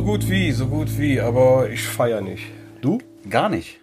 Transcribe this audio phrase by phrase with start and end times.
[0.00, 2.44] So gut wie, so gut wie, aber ich feier nicht.
[2.80, 3.02] Du?
[3.28, 3.80] Gar nicht.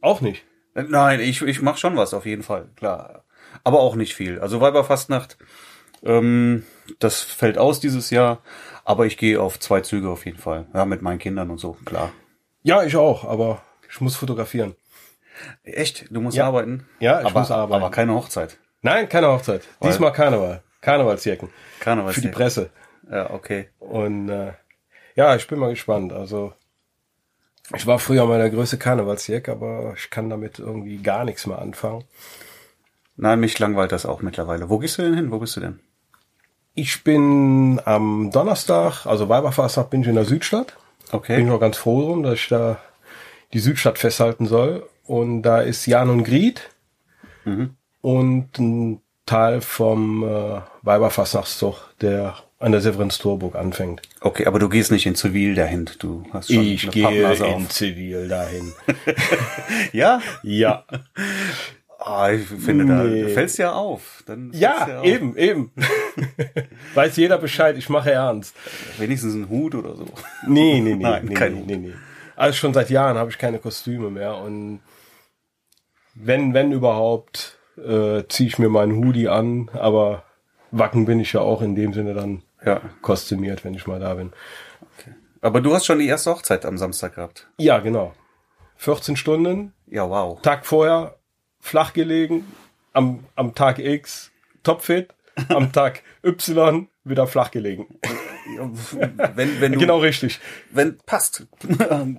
[0.00, 0.46] Auch nicht.
[0.72, 3.24] Nein, ich, ich mache schon was auf jeden Fall, klar.
[3.62, 4.40] Aber auch nicht viel.
[4.40, 5.36] Also Weiberfastnacht,
[6.02, 6.64] ähm,
[7.00, 8.38] das fällt aus dieses Jahr,
[8.86, 10.64] aber ich gehe auf zwei Züge auf jeden Fall.
[10.72, 12.12] Ja, mit meinen Kindern und so, klar.
[12.62, 13.60] Ja, ich auch, aber
[13.90, 14.74] ich muss fotografieren.
[15.64, 16.06] Echt?
[16.10, 16.46] Du musst Ja.
[16.46, 16.86] arbeiten?
[16.98, 17.82] Ja, ich aber, muss arbeiten.
[17.82, 18.56] Aber keine Hochzeit.
[18.80, 19.64] Nein, keine Hochzeit.
[19.84, 20.62] Diesmal Karneval.
[20.80, 21.50] Karnevalsjacken.
[21.78, 22.14] Karneval.
[22.14, 22.70] Für die Presse.
[23.10, 23.68] Ja, okay.
[23.80, 24.52] Und äh,
[25.14, 26.12] ja, ich bin mal gespannt.
[26.12, 26.52] Also
[27.74, 31.58] ich war früher mal der größte Karnevalsjack, aber ich kann damit irgendwie gar nichts mehr
[31.58, 32.04] anfangen.
[33.16, 34.68] Nein, mich langweilt das auch mittlerweile.
[34.68, 35.30] Wo gehst du denn hin?
[35.30, 35.80] Wo bist du denn?
[36.74, 40.76] Ich bin am Donnerstag, also Weiberfastnacht, bin ich in der Südstadt.
[41.10, 41.50] Bin ich Okay.
[41.50, 42.78] auch ganz froh drum, dass ich da
[43.52, 44.88] die Südstadt festhalten soll.
[45.04, 46.70] Und da ist Jan und Griet
[47.44, 47.76] Mhm.
[48.00, 54.02] und ein Teil vom äh, Weiberfastnachtszug, der an der Severinstorburg anfängt.
[54.20, 55.90] Okay, aber du gehst nicht in Zivil dahin.
[55.98, 57.68] Du hast schon Ich eine gehe Pappnase in auf.
[57.68, 58.72] Zivil dahin.
[59.92, 60.20] Ja?
[60.42, 60.84] ja.
[62.04, 63.22] Ah, ich finde, da Nee.
[63.22, 64.24] du fällst ja auf.
[64.26, 65.04] Dann Ja, du auf.
[65.06, 65.70] eben, eben.
[66.94, 68.56] Weiß jeder Bescheid, ich mache ernst.
[68.98, 70.06] Wenigstens ein Hut oder so.
[70.44, 71.66] Nee, nee, nee, Nein, nee, kein nee, Hut.
[71.68, 71.92] nee, nee.
[72.34, 74.80] Also schon seit Jahren habe ich keine Kostüme mehr und
[76.16, 80.24] wenn, wenn überhaupt, äh, ziehe ich mir meinen Hoodie an, aber
[80.72, 82.80] Wacken bin ich ja auch in dem Sinne dann Ja.
[83.02, 84.32] kostümiert, wenn ich mal da bin.
[85.40, 87.48] Aber du hast schon die erste Hochzeit am Samstag gehabt.
[87.58, 88.14] Ja, genau.
[88.76, 90.40] 14 Stunden, Ja, wow.
[90.42, 91.16] Tag vorher
[91.60, 92.46] flach gelegen,
[92.92, 94.30] am, am Tag X
[94.62, 95.12] topfit,
[95.48, 97.86] am Tag Y wieder flach gelegen.
[99.34, 100.40] Wenn, wenn du, Genau richtig.
[100.70, 101.46] wenn, passt.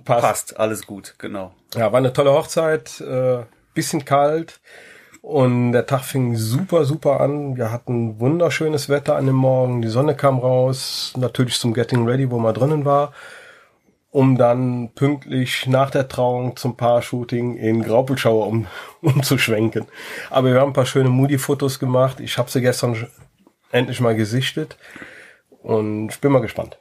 [0.04, 0.58] passt.
[0.58, 1.54] alles gut, genau.
[1.74, 4.60] Ja, war eine tolle Hochzeit, äh, bisschen kalt
[5.24, 7.56] und der Tag fing super, super an.
[7.56, 12.30] Wir hatten wunderschönes Wetter an dem Morgen, die Sonne kam raus, natürlich zum Getting Ready,
[12.30, 13.14] wo man drinnen war,
[14.10, 18.66] um dann pünktlich nach der Trauung zum Paar-Shooting in Graupelschauer um,
[19.00, 19.86] umzuschwenken.
[20.28, 22.20] Aber wir haben ein paar schöne Moody-Fotos gemacht.
[22.20, 23.06] Ich habe sie gestern
[23.72, 24.76] endlich mal gesichtet
[25.62, 26.76] und ich bin mal gespannt.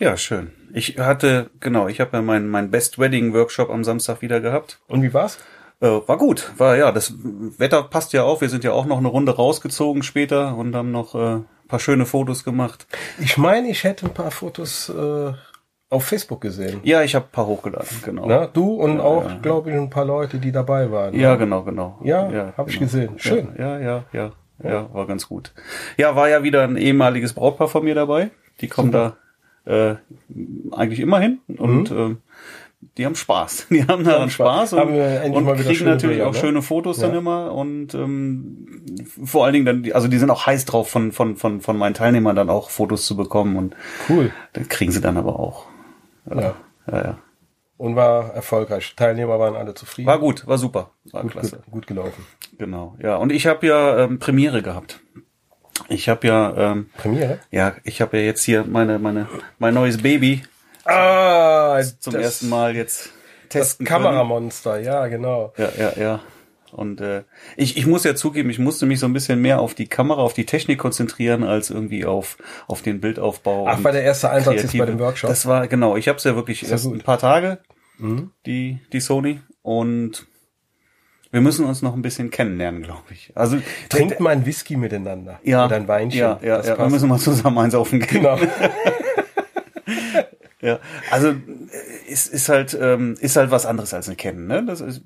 [0.00, 0.50] Ja, schön.
[0.74, 4.80] Ich hatte, genau, ich habe ja meinen mein Best Wedding Workshop am Samstag wieder gehabt.
[4.88, 5.38] Und wie war's?
[5.80, 7.14] Äh, war gut, war ja, das
[7.58, 8.40] Wetter passt ja auch.
[8.42, 11.78] Wir sind ja auch noch eine Runde rausgezogen später und haben noch äh, ein paar
[11.80, 12.86] schöne Fotos gemacht.
[13.18, 15.32] Ich meine, ich hätte ein paar Fotos äh,
[15.88, 16.80] auf Facebook gesehen.
[16.84, 18.26] Ja, ich habe ein paar hochgeladen, genau.
[18.26, 19.38] Na, du und Ja, auch, ja.
[19.40, 21.18] glaube ich, ein paar Leute, die dabei waren.
[21.18, 21.98] Ja, genau, genau.
[22.04, 23.14] Ja, hab ich gesehen.
[23.18, 23.48] Schön.
[23.58, 24.32] Ja, ja, ja,
[24.62, 25.52] ja, ja, war ganz gut.
[25.96, 28.30] Ja, war ja wieder ein ehemaliges Brautpaar von mir dabei.
[28.60, 29.16] Die kommen da
[29.64, 29.94] äh,
[30.72, 32.18] eigentlich immer hin und ähm,
[32.96, 33.66] die haben Spaß.
[33.70, 34.30] Die haben daran.
[34.30, 34.72] Spaß.
[34.72, 36.38] Und, und kriegen natürlich Bilder, auch ne?
[36.38, 37.18] schöne Fotos dann Ja.
[37.18, 38.66] immer und ähm,
[39.24, 41.94] vor allen Dingen dann, also die sind auch heiß drauf, von von von von meinen
[41.94, 43.76] Teilnehmern dann auch Fotos zu bekommen und
[44.08, 44.32] Cool.
[44.54, 45.66] dann kriegen sie dann aber auch.
[46.28, 46.54] Ja.
[46.90, 47.18] Ja, ja.
[47.76, 48.94] Und war erfolgreich.
[48.96, 50.06] Teilnehmer waren alle zufrieden.
[50.06, 51.56] War gut, war super, war gut, klasse.
[51.64, 52.24] gut, gut gelaufen.
[52.58, 53.16] Genau, ja.
[53.16, 55.00] Und ich habe ja ähm, Premiere gehabt.
[55.88, 57.38] Ich habe ja, ähm, Premiere?
[57.50, 60.42] ja, ich habe ja jetzt hier meine, meine, mein neues Baby
[60.90, 63.10] Ah, zum das, ersten Mal jetzt
[63.48, 64.02] Das testen können.
[64.04, 65.52] Kameramonster, ja, genau.
[65.56, 66.20] Ja, ja, ja.
[66.72, 67.24] Und äh,
[67.56, 70.20] ich, ich muss ja zugeben, ich musste mich so ein bisschen mehr auf die Kamera,
[70.22, 72.36] auf die Technik konzentrieren, als irgendwie auf,
[72.68, 73.66] auf den Bildaufbau.
[73.66, 75.30] Ach, war der erste Einsatz jetzt kreative- bei dem Workshop?
[75.30, 76.92] Das war, genau, ich habe es ja wirklich erst gut.
[76.94, 77.00] Mhm.
[77.00, 77.58] ein paar Tage,
[78.46, 79.40] die, die Sony.
[79.62, 80.26] Und
[81.32, 83.32] wir müssen uns noch ein bisschen kennenlernen, glaube ich.
[83.34, 83.58] Also
[83.88, 85.40] Trinkt mal ein Whisky miteinander.
[85.42, 86.18] ja, Oder ein Weinchen.
[86.20, 86.78] Ja, ja, das ja.
[86.78, 88.22] wir müssen mal zusammen einsaufen gehen.
[88.22, 88.38] Genau.
[90.62, 90.78] Ja,
[91.10, 91.36] also äh,
[92.06, 94.64] ist, ist halt ähm, ist halt was anderes als ein Kennen, ne?
[94.66, 95.02] Das ist,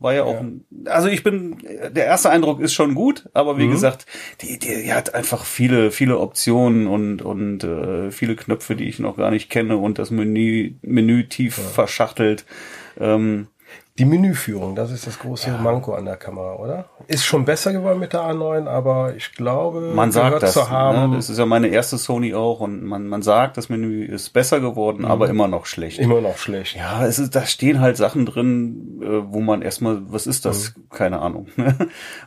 [0.00, 0.40] war ja auch Ja.
[0.40, 1.56] ein, also ich bin
[1.90, 3.58] der erste Eindruck ist schon gut, aber Mhm.
[3.58, 4.06] wie gesagt,
[4.40, 9.00] die, die, die hat einfach viele viele Optionen und und äh, viele Knöpfe, die ich
[9.00, 12.44] noch gar nicht kenne und das Menü Menü tief verschachtelt.
[13.00, 13.48] Ähm,
[13.98, 16.84] Die Menüführung, das ist das große Manko an der Kamera, oder?
[17.08, 20.52] Ist schon besser geworden mit der A9, aber ich glaube, man sagt gehört das.
[20.52, 21.16] zu haben, Ne?
[21.16, 24.60] Das ist ja meine erste Sony auch und man man sagt, das Menü ist besser
[24.60, 25.04] geworden, Mhm.
[25.10, 25.98] aber immer noch schlecht.
[25.98, 26.76] immer noch schlecht.
[26.76, 30.74] Ja, es ist, da stehen halt Sachen drin, äh, wo man erstmal, was ist das?
[30.90, 31.48] Keine Ahnung.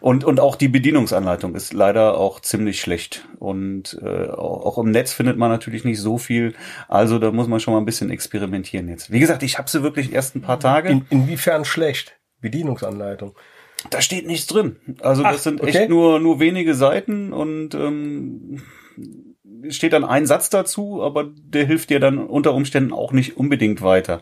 [0.02, 3.28] und, und auch die Bedienungsanleitung ist leider auch ziemlich schlecht.
[3.40, 6.54] Und äh, auch, auch im Netz findet man natürlich nicht so viel.
[6.88, 9.12] Also da muss man schon mal ein bisschen experimentieren jetzt.
[9.12, 10.90] Wie gesagt, ich habe sie wirklich erst ein paar Tage.
[10.90, 12.18] In, inwiefern schlecht?
[12.42, 13.36] Bedienungsanleitung.
[13.90, 14.78] da steht nichts drin.
[15.02, 15.72] Also Ach, das sind okay.
[15.78, 18.62] echt nur, nur wenige Seiten und ähm,
[19.70, 23.82] steht dann ein Satz dazu, aber der hilft dir dann unter Umständen auch nicht unbedingt
[23.82, 24.22] weiter.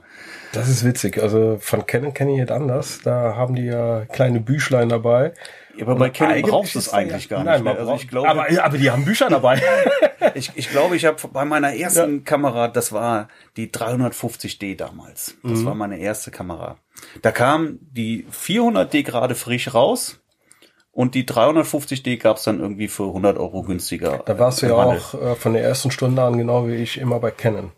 [0.52, 1.22] Das ist witzig.
[1.22, 3.00] Also von Canon kenne ich es anders.
[3.04, 5.34] Da haben die ja kleine Büchlein dabei.
[5.78, 7.64] Ja, aber bei Canon brauchst du es eigentlich ja- gar Nein, nicht.
[7.66, 7.80] man mehr.
[7.80, 9.62] Also braucht- ich glaube, aber, aber die haben Bücher dabei.
[10.36, 15.36] ich, ich glaube, ich habe bei meiner ersten Kamera, das war die 350D damals.
[15.44, 15.50] Mhm.
[15.52, 16.78] Das war meine erste Kamera.
[17.22, 20.20] Da kam die 400D gerade frisch raus
[20.92, 24.22] und die 350D gab's dann irgendwie für 100 Euro günstiger.
[24.26, 25.00] Da warst du ja Handel.
[25.00, 27.72] auch äh, von der ersten Stunde an, genau wie ich, immer bei Canon.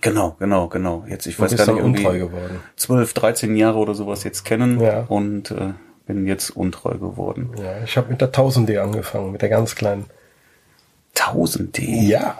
[0.00, 1.04] Genau, genau, genau.
[1.06, 2.60] Jetzt, ich weiß gar nicht, untreu geworden.
[2.76, 5.04] 12, 13 Jahre oder sowas jetzt kennen Ja.
[5.08, 5.74] und äh,
[6.06, 7.50] bin jetzt untreu geworden.
[7.62, 10.06] Ja, ich habe mit der 1000D angefangen, mit der ganz kleinen.
[11.16, 11.80] 1000D.
[12.08, 12.38] Ja.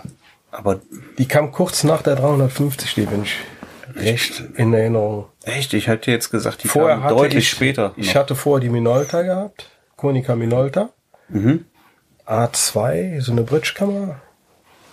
[0.50, 0.80] Aber
[1.18, 3.36] Die kam kurz nach der 350D, wenn ich
[3.96, 5.26] recht in Erinnerung.
[5.46, 7.92] Echt, ich hätte jetzt gesagt, die Vorher kam hatte deutlich ich, später.
[7.96, 8.20] Ich noch.
[8.20, 10.90] hatte vorher die Minolta gehabt, Konica Minolta.
[11.28, 11.64] Mhm.
[12.26, 14.20] A2, so eine Bridge-Kamera.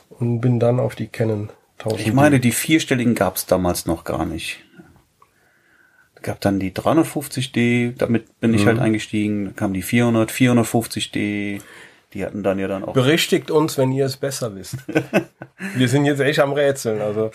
[0.09, 2.01] Und bin dann auf die Canon 1000.
[2.01, 4.59] Ich meine, die vierstelligen gab's damals noch gar nicht.
[6.21, 8.67] Gab dann die 350D, damit bin ich Mhm.
[8.67, 9.45] halt eingestiegen.
[9.45, 11.61] Dann kam die 400, 450D.
[12.13, 12.93] Die hatten dann ja dann auch.
[12.93, 14.77] Berichtigt uns, wenn ihr es besser wisst.
[15.75, 16.99] Wir sind jetzt echt am Rätseln.
[17.01, 17.31] Also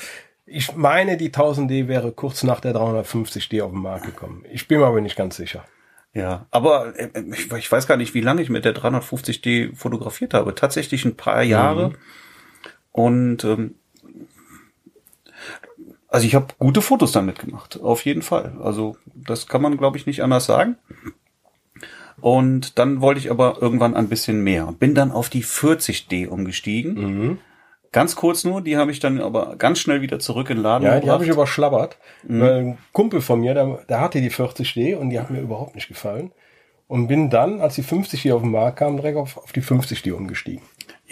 [0.46, 4.44] ich meine, die 1000D wäre kurz nach der 350D auf den Markt gekommen.
[4.50, 5.64] Ich bin mir aber nicht ganz sicher.
[6.12, 10.34] Ja, aber äh, ich, ich weiß gar nicht, wie lange ich mit der 350D fotografiert
[10.34, 10.54] habe.
[10.54, 11.90] Tatsächlich ein paar Jahre.
[11.90, 11.94] Mhm.
[12.92, 13.74] Und ähm,
[16.08, 18.56] also ich habe gute Fotos damit gemacht, auf jeden Fall.
[18.62, 20.76] Also das kann man, glaube ich, nicht anders sagen.
[22.20, 24.72] Und dann wollte ich aber irgendwann ein bisschen mehr.
[24.78, 26.94] Bin dann auf die 40D umgestiegen.
[26.94, 27.38] Mhm.
[27.94, 30.84] Ganz kurz nur, die habe ich dann aber ganz schnell wieder zurück in den Laden
[30.84, 31.96] Ja, die habe ich überschlabbert.
[32.26, 32.40] Mhm.
[32.40, 35.76] Weil ein Kumpel von mir, der, der hatte die 40D und die hat mir überhaupt
[35.76, 36.32] nicht gefallen.
[36.88, 40.12] Und bin dann, als die 50D auf den Markt kam, direkt auf, auf die 50D
[40.12, 40.64] umgestiegen.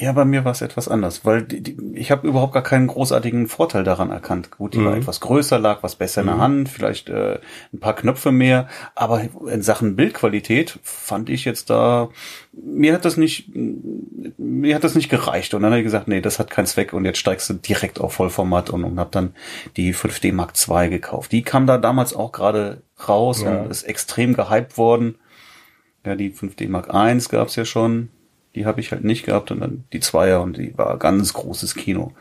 [0.02, 2.88] Ja, bei mir war es etwas anders, weil die, die, ich habe überhaupt gar keinen
[2.88, 4.50] großartigen Vorteil daran erkannt.
[4.50, 4.84] Gut, die Mhm.
[4.87, 7.38] war etwas größer, lag was besser in der Hand, vielleicht äh,
[7.72, 8.66] ein paar Knöpfe mehr,
[8.96, 12.08] aber in Sachen Bildqualität fand ich jetzt da,
[12.52, 15.54] mir hat das nicht, mir hat das nicht gereicht.
[15.54, 18.00] Und dann habe ich gesagt, nee, das hat keinen Zweck und jetzt steigst du direkt
[18.00, 19.34] auf Vollformat und, und habe dann
[19.76, 21.31] die 5D Mark II gekauft.
[21.31, 23.50] Die kam da damals auch gerade raus Ja.
[23.60, 25.14] und ist extrem gehypt worden.
[26.05, 28.08] Ja, die 5D Mark I gab's ja schon.
[28.54, 31.75] Die habe ich halt nicht gehabt und dann die Zweier und die war ganz großes
[31.75, 32.12] Kino.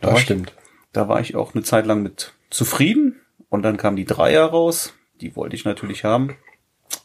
[0.00, 0.54] Da Das stimmt.
[0.56, 3.20] Ich, da war ich auch eine Zeit lang mit zufrieden
[3.50, 4.94] und dann kam die Dreier raus.
[5.20, 6.36] Die wollte ich natürlich haben.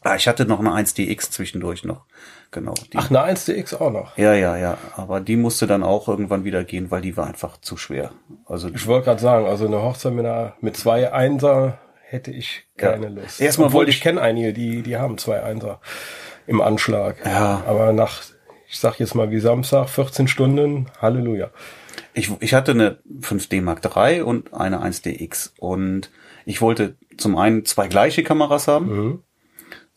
[0.02, 2.06] Ah, ich hatte noch eine 1DX zwischendurch noch.
[2.52, 2.74] Genau.
[2.96, 4.18] Ach, eine 1DX auch noch.
[4.18, 4.78] ja, ja, ja.
[4.96, 8.12] Aber die musste dann auch irgendwann wieder gehen, weil die war einfach zu schwer.
[8.46, 12.64] Also Ich wollte gerade sagen, also eine Hochzeit mit, einer, mit zwei Einser hätte ich
[12.78, 13.12] keine Ja.
[13.12, 13.42] Lust.
[13.42, 15.82] Erstmal Obwohl wollte ich ich- kenne einige, die, die haben zwei Einser
[16.48, 17.18] im Anschlag.
[17.26, 17.64] Ja.
[17.68, 18.22] Aber nach,
[18.74, 21.52] ich sag jetzt mal wie Samstag, 14 Stunden, Halleluja.
[22.16, 26.10] Ich, ich hatte eine 5D Mark III und eine 1DX und
[26.46, 28.88] ich wollte zum einen zwei gleiche Kameras haben.
[28.88, 29.24] Mhm.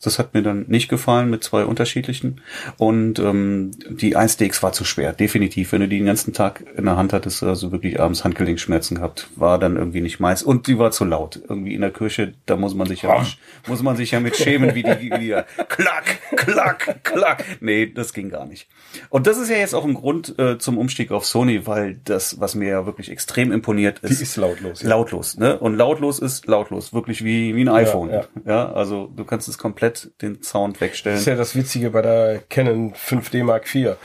[0.01, 2.41] Das hat mir dann nicht gefallen mit zwei unterschiedlichen.
[2.77, 5.71] Und ähm, die 1DX war zu schwer, definitiv.
[5.71, 9.27] Wenn du die den ganzen Tag in der Hand hattest, also wirklich abends Handgelenkschmerzen gehabt,
[9.35, 10.43] war dann irgendwie nicht meins.
[10.43, 11.41] Und die war zu laut.
[11.49, 13.25] Irgendwie in der Kirche, da muss man sich ja,
[13.67, 17.43] muss man sich ja mit schämen, wie die, wie die klack, klack, klack.
[17.59, 18.67] Nee, das ging gar nicht.
[19.09, 22.39] Und das ist ja jetzt auch ein Grund äh, zum Umstieg auf Sony, weil das,
[22.39, 24.81] was mir ja wirklich extrem imponiert, Die ist lautlos.
[24.81, 24.89] Ja.
[24.89, 25.57] lautlos, ne?
[25.59, 28.09] Und lautlos ist lautlos, wirklich wie, wie ein iPhone.
[28.09, 28.71] Ja, ja.
[28.71, 29.86] also du kannst es komplett
[30.21, 31.15] den Sound wegstellen.
[31.15, 33.95] Das ist ja das Witzige bei der Canon 5D Mark IV.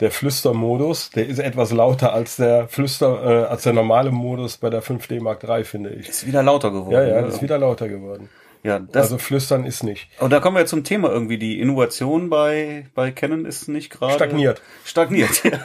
[0.00, 4.70] Der Flüstermodus, der ist etwas lauter als der Flüster, äh, als der normale Modus bei
[4.70, 6.08] der 5D Mark III, finde ich.
[6.08, 6.92] Ist wieder lauter geworden.
[6.92, 7.26] Ja, ja, ne?
[7.26, 8.28] ist wieder lauter geworden.
[8.62, 10.08] ja das, Also flüstern ist nicht.
[10.20, 11.36] und da kommen wir zum Thema irgendwie.
[11.36, 14.14] Die Innovation bei, bei Canon ist nicht gerade.
[14.14, 14.62] Stagniert.
[14.84, 15.58] Stagniert, ja.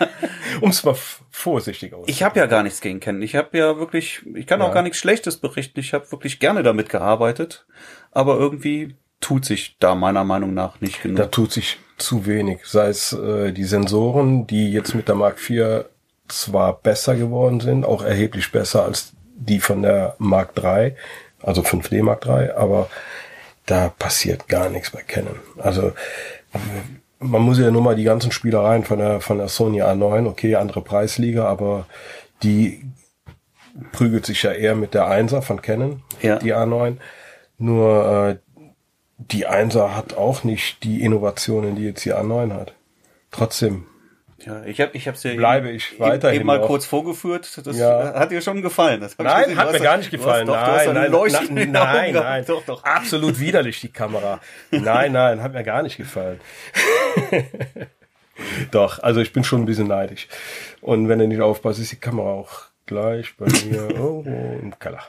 [0.62, 0.96] Um es mal
[1.30, 2.08] vorsichtig aus.
[2.08, 3.22] Ich habe ja gar nichts gegen Canon.
[3.22, 4.74] Ich habe ja wirklich, ich kann auch Ja.
[4.74, 5.80] gar nichts Schlechtes berichten.
[5.80, 7.68] Ich habe wirklich gerne damit gearbeitet.
[8.12, 11.18] Aber irgendwie tut sich da meiner Meinung nach nicht genug.
[11.18, 12.60] Da tut sich zu wenig.
[12.66, 15.86] Sei es äh, die Sensoren, die jetzt mit der Mark IV
[16.28, 20.96] zwar besser geworden sind, auch erheblich besser als die von der Mark III,
[21.42, 22.90] also 5D Mark III, aber
[23.66, 25.36] da passiert gar nichts bei Canon.
[25.58, 25.94] Also
[27.20, 30.56] man muss ja nur mal die ganzen Spielereien von der von der Sony A9, okay,
[30.56, 31.86] andere Preisliga, aber
[32.44, 32.84] die
[33.92, 36.38] prügelt sich ja eher mit der 1er von Canon, Ja.
[36.40, 36.98] die A9.
[37.58, 38.53] Nur äh,
[39.32, 42.74] die 1er hat auch nicht die Innovationen, die jetzt die A9 hat.
[43.32, 43.86] Trotzdem,
[44.46, 46.68] ja, ich habe ich hab's ja Bleibe eben, ich weiterhin eben mal noch.
[46.68, 47.50] kurz vorgeführt.
[47.66, 48.14] Das Ja.
[48.14, 49.00] hat dir schon gefallen.
[49.18, 50.46] Nein, hat mir gar nicht gefallen.
[50.48, 52.46] Doch, nein, nein, nein, nein, nein.
[52.46, 52.84] Doch, doch.
[52.84, 54.40] Absolut widerlich, die Kamera.
[54.72, 56.40] Nein, nein, hat mir gar nicht gefallen.
[58.72, 60.28] Doch, also ich bin schon ein bisschen neidisch.
[60.82, 65.04] Und wenn du nicht aufpasst, ist die Kamera auch gleich bei mir irgendwo im Keller.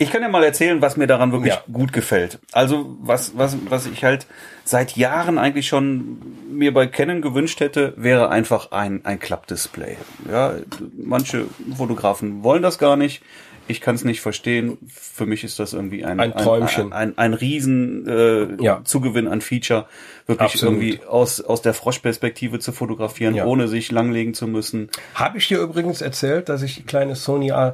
[0.00, 1.62] Ich kann ja mal erzählen, was mir daran wirklich Ja.
[1.72, 2.38] gut gefällt.
[2.52, 4.26] Also was, was, was ich halt
[4.64, 6.18] seit Jahren eigentlich schon
[6.50, 9.96] mir bei Canon gewünscht hätte, wäre einfach ein, ein Klappdisplay.
[10.30, 10.54] Ja,
[10.96, 13.22] manche Fotografen wollen das gar nicht.
[13.70, 14.78] Ich kann es nicht verstehen.
[14.88, 16.92] Für mich ist das irgendwie ein, Ein Träumchen.
[16.92, 18.80] ein, ein, ein riesen äh, Ja.
[18.84, 19.86] Zugewinn an Feature,
[20.26, 20.76] wirklich Absolut.
[20.82, 23.44] irgendwie aus, aus der Froschperspektive zu fotografieren, Ja.
[23.44, 24.88] ohne sich langlegen zu müssen.
[25.14, 27.72] Habe ich dir übrigens erzählt, dass ich die kleine Sony äh,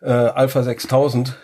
[0.00, 1.36] Alpha 6000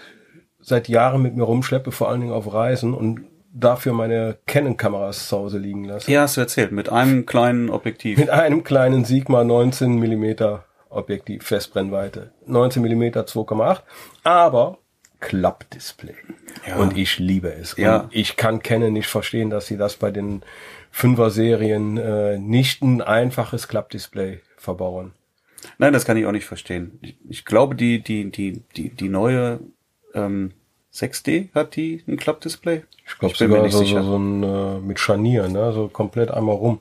[0.61, 5.37] seit Jahren mit mir rumschleppe, vor allen Dingen auf Reisen und dafür meine Canon-Kameras zu
[5.37, 6.11] Hause liegen lasse.
[6.11, 8.19] Ja, hast du erzählt, mit einem kleinen Objektiv.
[8.19, 12.33] Mit einem kleinen Sigma 19 Millimeter Objektiv, Festbrennweite.
[12.47, 13.83] 19 Millimeter 2,8,
[14.25, 14.79] aber
[15.21, 16.15] Klappdisplay.
[16.67, 16.77] Ja.
[16.77, 17.77] Und ich liebe es.
[17.77, 18.01] Ja.
[18.01, 20.43] Und ich kann Canon nicht verstehen, dass sie das bei den
[20.95, 25.13] 5er Serien äh, nicht ein einfaches Klappdisplay verbauen.
[25.79, 26.99] Nein, das kann ich auch nicht verstehen.
[27.03, 29.61] Ich, ich glaube, die, die, die, die, die neue
[30.15, 30.53] ähm,
[30.93, 32.83] 6D hat die ein Klappdisplay.
[33.07, 34.03] Ich glaube bin mir sogar nicht so, so, sicher.
[34.03, 35.73] so ein äh, mit Scharnier, ne?
[35.73, 36.81] so komplett einmal rum.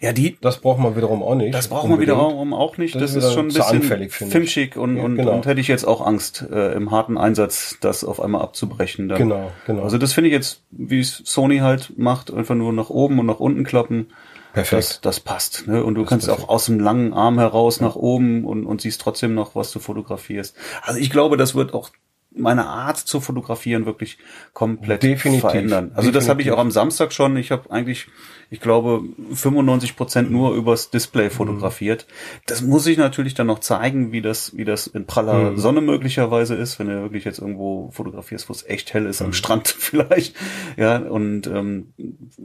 [0.00, 1.54] Ja, die, Das braucht man wiederum auch nicht.
[1.54, 2.96] das braucht man wiederum auch nicht.
[2.96, 4.32] Das Das, ist schon ein bisschen anfällig, finde ich.
[4.32, 5.32] fimschig und, Ja, und, genau.
[5.32, 9.08] und hätte ich jetzt auch Angst, äh, im harten Einsatz das auf einmal abzubrechen.
[9.08, 9.18] Dann.
[9.18, 9.82] Genau, genau.
[9.82, 13.26] Also das finde ich jetzt, wie es Sony halt macht, einfach nur nach oben und
[13.26, 14.08] nach unten klappen.
[14.52, 14.72] Perfekt.
[14.72, 15.68] Das, das passt.
[15.68, 15.84] Ne?
[15.84, 19.34] Und du kannst auch aus dem langen Arm heraus nach oben und, und siehst trotzdem
[19.34, 20.56] noch, was du fotografierst.
[20.82, 21.90] Also ich glaube, das wird auch
[22.38, 24.18] meine Art zu fotografieren wirklich
[24.52, 25.42] komplett Definitiv.
[25.42, 25.92] verändern.
[25.94, 26.52] Also das habe ich Definitiv.
[26.54, 27.36] auch am Samstag schon.
[27.36, 28.06] Ich habe eigentlich,
[28.50, 29.02] ich glaube,
[29.32, 32.06] 95 Prozent nur übers Display fotografiert.
[32.46, 35.58] Das muss ich natürlich dann noch zeigen, wie das, wie das in praller Mhm.
[35.58, 39.10] Sonne möglicherweise ist, wenn du wirklich jetzt irgendwo fotografierst, wo es echt hell Mhm.
[39.10, 40.34] ist, am Strand vielleicht.
[40.76, 41.92] Ja, und ähm,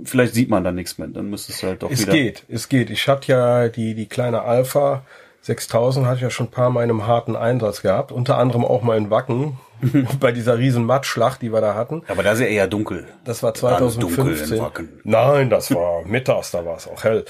[0.04, 1.08] vielleicht sieht man dann nichts mehr.
[1.08, 2.14] Dann müsstest du halt doch Es wieder.
[2.14, 2.90] geht, es geht.
[2.90, 5.06] Ich hatte ja die, die kleine Alpha
[5.44, 8.12] 6000 hatte ich ja schon ein paar Mal in einem harten Einsatz gehabt.
[8.12, 9.60] Unter anderem auch mal in Wacken.
[10.20, 12.04] bei dieser riesen Mattschlacht, die wir da hatten.
[12.08, 13.06] Aber da ist ja eher dunkel.
[13.26, 14.58] Das war Ganz dunkel 2015.
[14.58, 14.90] in Wacken.
[15.04, 17.26] Nein, das war mittags, da war es auch hell.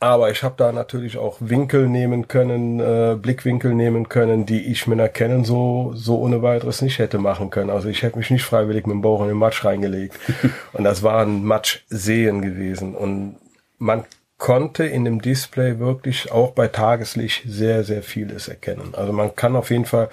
[0.00, 4.88] Aber ich habe da natürlich auch Winkel nehmen können, äh, Blickwinkel nehmen können, die ich
[4.88, 7.70] mit Canon so, so ohne weiteres nicht hätte machen können.
[7.70, 10.18] Also ich hätte mich nicht freiwillig mit dem Bauch in den Matsch reingelegt.
[10.72, 12.96] Und das waren Matschseen gewesen.
[12.96, 13.36] Und
[13.78, 14.02] man
[14.42, 18.92] konnte in dem Display wirklich auch bei Tageslicht sehr, sehr vieles erkennen.
[18.96, 20.08] Also man kann auf jeden Fall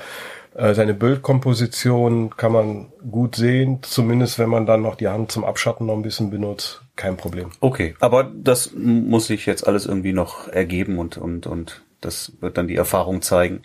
[0.53, 5.43] äh, seine Bildkomposition kann man gut sehen, zumindest wenn man dann noch die Hand zum
[5.43, 6.83] Abschatten noch ein bisschen benutzt.
[6.95, 7.50] Kein Problem.
[7.59, 12.55] Okay, aber das muss sich jetzt alles irgendwie noch ergeben und, und, und das wird
[12.59, 13.63] dann die Erfahrung zeigen.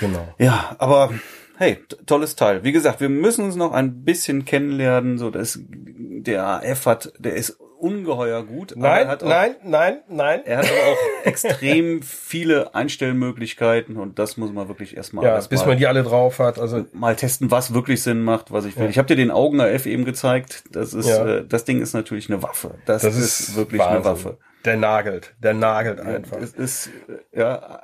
[0.00, 0.26] Genau.
[0.38, 1.10] Ja, aber
[1.58, 2.64] hey, tolles Teil.
[2.64, 5.18] Wie gesagt, wir müssen uns noch ein bisschen kennenlernen.
[5.18, 8.72] So, das, der AF hat, der ist ungeheuer gut.
[8.76, 10.40] aber er Nein, hat auch, nein, nein, nein.
[10.44, 15.48] Er hat aber auch extrem viele Einstellmöglichkeiten und das muss man wirklich erstmal Ja, alles
[15.48, 16.58] bis mal, man die alle drauf hat.
[16.58, 18.88] Also mal testen, was wirklich Sinn macht, was ich will.
[18.90, 20.64] Ich habe dir den Augen AF eben gezeigt.
[20.72, 21.26] Das ist, Ja.
[21.26, 22.74] äh, das Ding ist natürlich eine Waffe.
[22.86, 23.96] Das, das ist, ist wirklich Wahnsinn.
[23.96, 24.38] eine Waffe.
[24.64, 26.38] Der nagelt, der nagelt einfach.
[26.38, 26.90] Es ist,
[27.32, 27.80] äh, ja,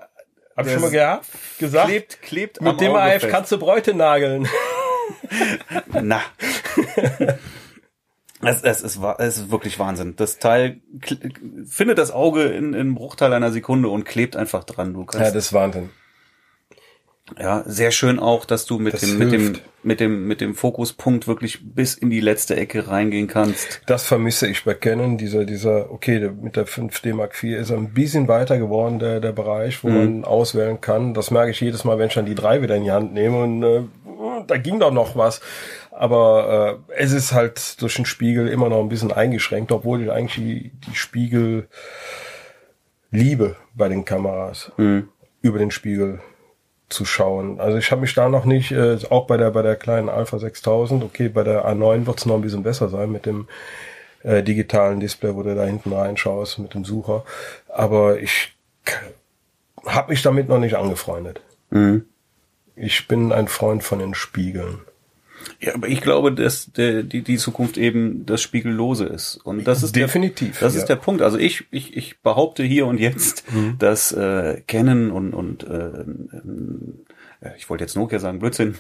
[0.57, 1.27] Hab ich schon mal gehabt,
[1.59, 1.87] gesagt?
[1.89, 3.29] klebt, klebt am mit dem Auge AF fest.
[3.31, 4.49] kannst du Bräute nageln.
[6.03, 6.21] Na.
[8.45, 10.15] Es, es, ist, es ist wirklich Wahnsinn.
[10.17, 10.81] Das Teil
[11.67, 14.95] findet das Auge in, in einem Bruchteil einer Sekunde und klebt einfach dran.
[14.95, 15.91] Du Ja, kannst, das ist Wahnsinn.
[17.39, 20.55] ja, sehr schön auch, dass du mit Das dem, mit dem, mit dem, mit dem
[20.55, 23.81] Fokuspunkt wirklich bis in die letzte Ecke reingehen kannst.
[23.87, 25.19] Das vermisse ich bei Canon.
[25.19, 29.21] Dieser, dieser, okay, mit der 5D Mark IV ist er ein bisschen weiter geworden, der,
[29.21, 31.15] der Bereich, wo man auswählen kann.
[31.15, 33.41] Das merke ich jedes Mal, wenn ich dann die drei wieder in die Hand nehme
[33.43, 33.83] und äh,
[34.47, 35.41] da ging doch noch was.
[36.03, 40.11] Aber äh, es ist halt durch den Spiegel immer noch ein bisschen eingeschränkt, obwohl ich
[40.11, 41.69] eigentlich die, die Spiegel
[43.13, 44.73] liebe bei den Kameras.
[45.43, 46.19] Über den Spiegel
[46.89, 47.61] zu schauen.
[47.61, 50.41] Also ich habe mich da noch nicht, äh, auch bei der bei der kleinen Alpha
[50.41, 53.47] 6000, okay, bei der A9 wird es noch ein bisschen besser sein mit dem
[54.25, 57.25] äh, digitalen Display, wo du da hinten reinschaust mit dem Sucher.
[57.69, 58.57] Aber ich
[59.87, 61.43] habe mich damit noch nicht angefreundet.
[62.75, 64.81] Ich bin ein Freund von den Spiegeln.
[65.61, 69.37] Ja, aber ich glaube, dass der, die, die Zukunft eben das Spiegellose ist.
[69.45, 70.81] Und das ist Definitiv, Der, das ja.
[70.81, 71.23] ist der Punkt.
[71.23, 73.77] Also ich, ich, ich behaupte hier und jetzt, Mhm.
[73.79, 76.05] dass äh, Canon und, und äh,
[77.57, 78.77] ich wollte jetzt Nokia sagen, Blödsinn.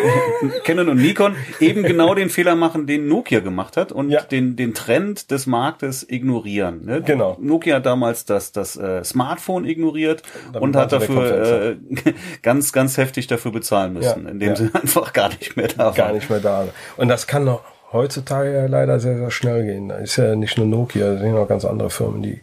[0.64, 4.22] Canon und Nikon eben genau den Fehler machen, den Nokia gemacht hat und Ja.
[4.22, 6.84] den, den Trend des Marktes ignorieren.
[6.84, 7.02] Ne?
[7.02, 7.36] Genau.
[7.40, 11.76] Nokia hat damals das, das äh, Smartphone ignoriert Damit und hat dafür äh,
[12.42, 14.56] ganz, ganz heftig dafür bezahlen müssen, Ja, indem ja.
[14.56, 15.94] sie einfach gar nicht mehr da waren.
[15.94, 16.68] Gar nicht mehr da.
[16.96, 19.88] Und das kann noch heutzutage ja leider sehr, sehr schnell gehen.
[19.90, 22.40] Da ist ja nicht nur Nokia, da sind noch ganz andere Firmen, die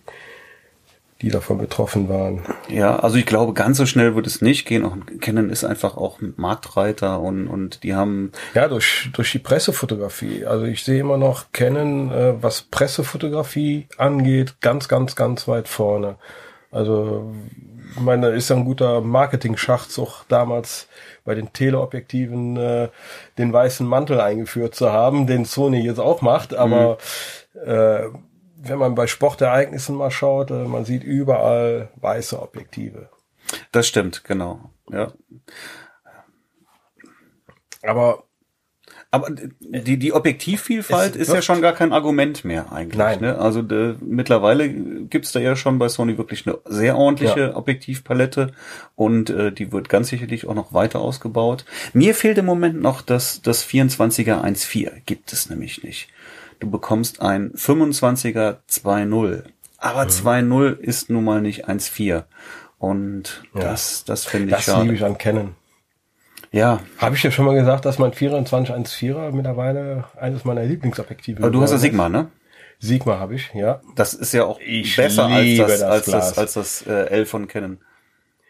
[1.21, 2.41] die davon betroffen waren.
[2.69, 4.85] Ja, also ich glaube, ganz so schnell wird es nicht gehen.
[4.85, 8.31] Auch Canon ist einfach auch Marktreiter und, und die haben.
[8.53, 10.45] Ja, durch, durch die Pressefotografie.
[10.45, 16.15] Also ich sehe immer noch Canon, äh, was Pressefotografie angeht, ganz, ganz, ganz weit vorne.
[16.71, 17.33] Also,
[17.95, 20.87] ich meine, ist ja ein guter Marketing-Schachzug damals
[21.25, 22.89] bei den Teleobjektiven äh,
[23.37, 26.99] den weißen Mantel eingeführt zu haben, den Sony jetzt auch macht, aber
[27.55, 27.71] mhm.
[27.71, 28.09] äh,
[28.61, 33.09] wenn man bei Sportereignissen mal schaut, äh, man sieht überall weiße Objektive.
[33.71, 34.71] Das stimmt, genau.
[34.91, 35.13] Ja.
[37.81, 38.23] Aber
[39.11, 42.97] aber die, die Objektivvielfalt ist ja schon gar kein Argument mehr eigentlich.
[42.99, 43.21] Nein.
[43.21, 43.39] Ne?
[43.39, 47.55] Also de, mittlerweile gibt's da ja schon bei Sony wirklich eine sehr ordentliche ja.
[47.55, 48.51] Objektivpalette
[48.95, 51.65] und äh, die wird ganz sicherlich auch noch weiter ausgebaut.
[51.93, 56.09] Mir fehlt im Moment noch das, das 24er 1.4, gibt es nämlich nicht.
[56.59, 59.43] Du bekommst ein 25er 2.0.
[59.77, 60.09] Aber mhm.
[60.09, 62.23] 2.0 ist nun mal nicht 1.4.
[62.77, 63.61] Und ja.
[63.61, 64.77] das, das finde ich das schade.
[64.77, 65.55] Das liebe ich an Canon.
[66.51, 66.79] Ja.
[66.97, 71.43] Habe ich dir schon mal gesagt, dass mein 2414er mittlerweile eines meiner Lieblingsobjektive ist?
[71.43, 72.31] Aber du hast ja Sigma, ne?
[72.79, 73.81] Sigma habe ich, ja.
[73.95, 77.25] Das ist ja auch ich besser als das, das als das, als das äh, L
[77.25, 77.79] von Canon.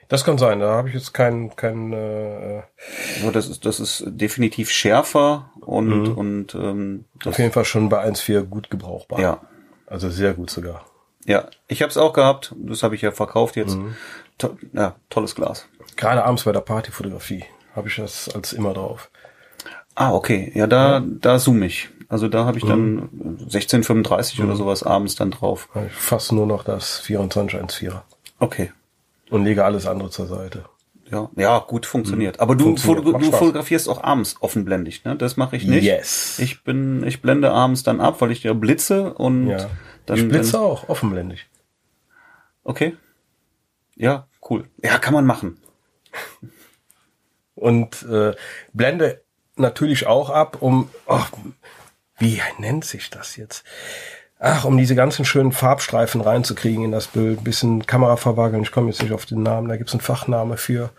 [0.10, 4.04] Das kann sein, da habe ich jetzt keinen kein, äh, ja, das ist das ist
[4.08, 6.18] definitiv schärfer und mhm.
[6.18, 9.20] und ähm, auf jeden Fall schon bei 1.4 gut gebrauchbar.
[9.20, 9.42] Ja.
[9.86, 10.84] Also sehr gut sogar.
[11.26, 13.78] Ja, ich habe es auch gehabt, das habe ich ja verkauft jetzt.
[13.78, 13.96] Mhm.
[14.40, 15.68] To ja, tolles Glas.
[15.96, 19.12] Gerade abends bei der Partyfotografie habe ich das als immer drauf.
[19.94, 20.52] Ah, okay.
[20.56, 21.04] Ja, da, ja.
[21.06, 21.90] da zoom ich.
[22.08, 23.38] Also da habe ich dann mhm.
[23.42, 24.46] 1635 mhm.
[24.46, 25.70] oder sowas abends dann drauf.
[25.92, 28.02] Fast nur noch das 2414er.
[28.40, 28.72] Okay.
[29.30, 30.66] Und lege alles andere zur Seite.
[31.12, 32.38] Ja, ja, gut funktioniert.
[32.38, 32.42] Mhm.
[32.42, 33.22] Aber du, funktioniert.
[33.22, 35.16] du fotografierst auch abends offenblendig, ne?
[35.16, 35.84] Das mache ich nicht.
[35.84, 36.38] Yes.
[36.40, 39.70] Ich bin, ich blende abends dann ab, weil ich ja blitze und ja.
[40.06, 40.18] dann.
[40.18, 41.48] Ich blitze dann, auch offenblendig.
[42.64, 42.96] Okay.
[43.96, 44.66] Ja, cool.
[44.84, 45.58] Ja, kann man machen
[47.60, 48.34] und äh,
[48.74, 49.22] blende
[49.56, 51.26] natürlich auch ab, um, oh,
[52.18, 53.64] wie nennt sich das jetzt?
[54.42, 58.72] Ach, um diese ganzen schönen Farbstreifen reinzukriegen in das Bild, ein bisschen Kamera verwageln, ich
[58.72, 60.92] komme jetzt nicht auf den Namen, da gibt's einen Fachname für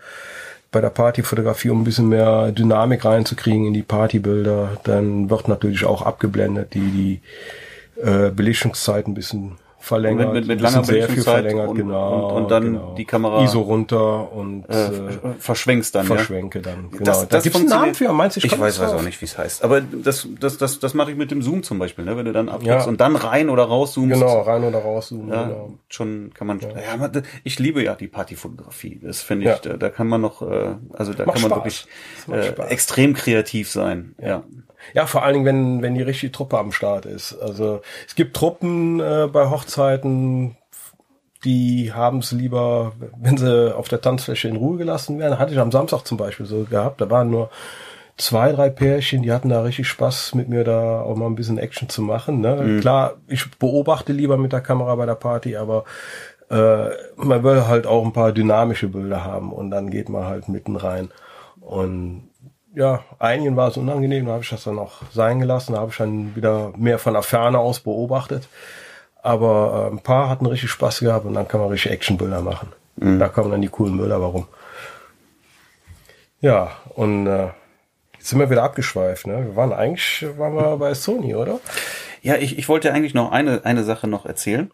[0.71, 4.77] bei der Partyfotografie, um ein bisschen mehr Dynamik reinzukriegen in die Partybilder.
[4.83, 7.19] Dann wird natürlich auch abgeblendet, die
[7.99, 10.33] die äh, Belichtungszeit ein bisschen verlängert.
[10.33, 12.27] Mit, mit, mit langer sehr viel verlängert, und, genau.
[12.29, 12.95] Und, und dann genau.
[12.95, 14.89] die Kamera ISO runter und äh, äh
[15.39, 16.05] verschwenkst dann.
[16.05, 16.63] Verschwenke ja?
[16.63, 16.91] dann.
[16.91, 17.03] Genau.
[17.03, 18.13] Das, das da einen Namen für.
[18.13, 19.63] Meinst du, ich, ich weiß, weiß auch nicht, wie es heißt.
[19.63, 22.15] Aber das, das, das, das mache ich mit dem Zoom zum Beispiel, ne?
[22.15, 22.89] wenn du dann abdrückst ja.
[22.89, 24.13] und dann rein oder raus zoomst.
[24.13, 25.29] Genau, rein oder raus zoomen.
[25.29, 25.73] Ja, genau.
[25.89, 26.59] schon kann man.
[26.59, 26.69] Ja.
[26.97, 27.11] ja.
[27.43, 28.99] ich liebe ja die Partyfotografie.
[29.03, 31.87] Das finde ich, da, da, kann man noch, äh, also da macht kann man Spaß.
[32.27, 34.15] wirklich äh, extrem kreativ sein.
[34.21, 34.43] ja.
[34.93, 37.33] Ja, vor allen Dingen, wenn, wenn die richtige Truppe am Start ist.
[37.39, 40.57] Also es gibt Truppen äh, bei Hochzeiten,
[41.43, 45.39] die haben es lieber, wenn sie auf der Tanzfläche in Ruhe gelassen werden.
[45.39, 47.01] Hatte ich am Samstag zum Beispiel so gehabt.
[47.01, 47.49] Da waren nur
[48.17, 51.57] zwei, drei Pärchen, die hatten da richtig Spaß mit mir da auch mal ein bisschen
[51.57, 52.41] Action zu machen.
[52.41, 52.55] Ne?
[52.55, 52.79] Mhm.
[52.81, 55.85] Klar, ich beobachte lieber mit der Kamera bei der Party, aber
[56.49, 60.49] äh, man will halt auch ein paar dynamische Bilder haben und dann geht man halt
[60.49, 61.09] mitten rein.
[61.59, 62.29] Und
[62.73, 65.91] ja, einigen war es unangenehm, da habe ich das dann auch sein gelassen, da habe
[65.91, 68.47] ich dann wieder mehr von der Ferne aus beobachtet.
[69.21, 72.69] Aber äh, ein paar hatten richtig Spaß gehabt und dann kann man richtig Actionbilder machen.
[72.95, 73.19] Mhm.
[73.19, 74.47] Da kommen dann die coolen Bilder warum.
[76.39, 77.49] Ja, und äh,
[78.17, 79.45] jetzt sind wir wieder abgeschweift, ne?
[79.45, 81.59] Wir waren eigentlich, waren wir bei Sony, oder?
[82.23, 84.71] Ja, ich, ich wollte eigentlich noch eine, eine Sache noch erzählen.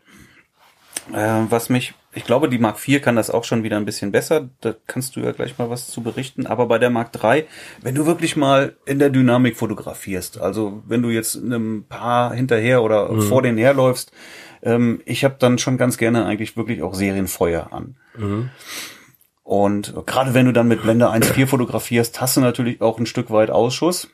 [1.13, 4.12] Äh, was mich, ich glaube, die Mark IV kann das auch schon wieder ein bisschen
[4.12, 4.49] besser.
[4.62, 6.47] Da kannst du ja gleich mal was zu berichten.
[6.47, 7.45] Aber bei der Mark III,
[7.82, 12.82] wenn du wirklich mal in der Dynamik fotografierst, also wenn du jetzt einem Paar hinterher
[12.82, 13.21] oder mhm.
[13.21, 14.12] vor denen herläufst,
[14.63, 17.97] ähm, ich habe dann schon ganz gerne eigentlich wirklich auch Serienfeuer an.
[18.17, 18.49] Mhm.
[19.43, 23.30] Und gerade wenn du dann mit Blende 1.4 fotografierst, hast du natürlich auch ein Stück
[23.30, 24.10] weit Ausschuss.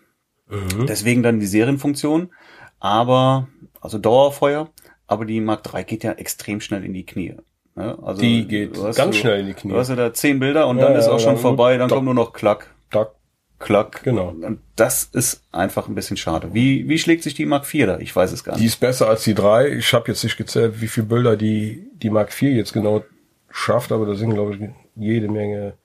[0.49, 0.87] Mhm.
[0.87, 2.31] Deswegen dann die Serienfunktion.
[2.79, 3.47] Aber,
[3.79, 4.69] also Dauerfeuer
[5.07, 7.35] aber die Mark 3 geht ja extrem schnell in die Knie.
[7.75, 7.97] Ne?
[8.01, 9.71] Also die geht ganz du, schnell in die Knie.
[9.71, 12.05] Du hast ja da zehn Bilder und ja, dann ist auch schon vorbei, dann kommt
[12.05, 12.73] nur noch Klack.
[12.89, 13.11] Klack.
[13.59, 14.03] Klack.
[14.03, 14.29] Genau.
[14.29, 16.53] Und das ist einfach ein bisschen schade.
[16.53, 17.97] Wie, wie schlägt sich die Mark 4 da?
[17.99, 18.61] Ich weiß es gar nicht.
[18.61, 19.69] Die ist besser als die 3.
[19.69, 23.03] Ich habe jetzt nicht gezählt, wie viele Bilder die, die Mark 4 jetzt genau
[23.49, 25.77] schafft, aber da sind, glaube ich, jede Menge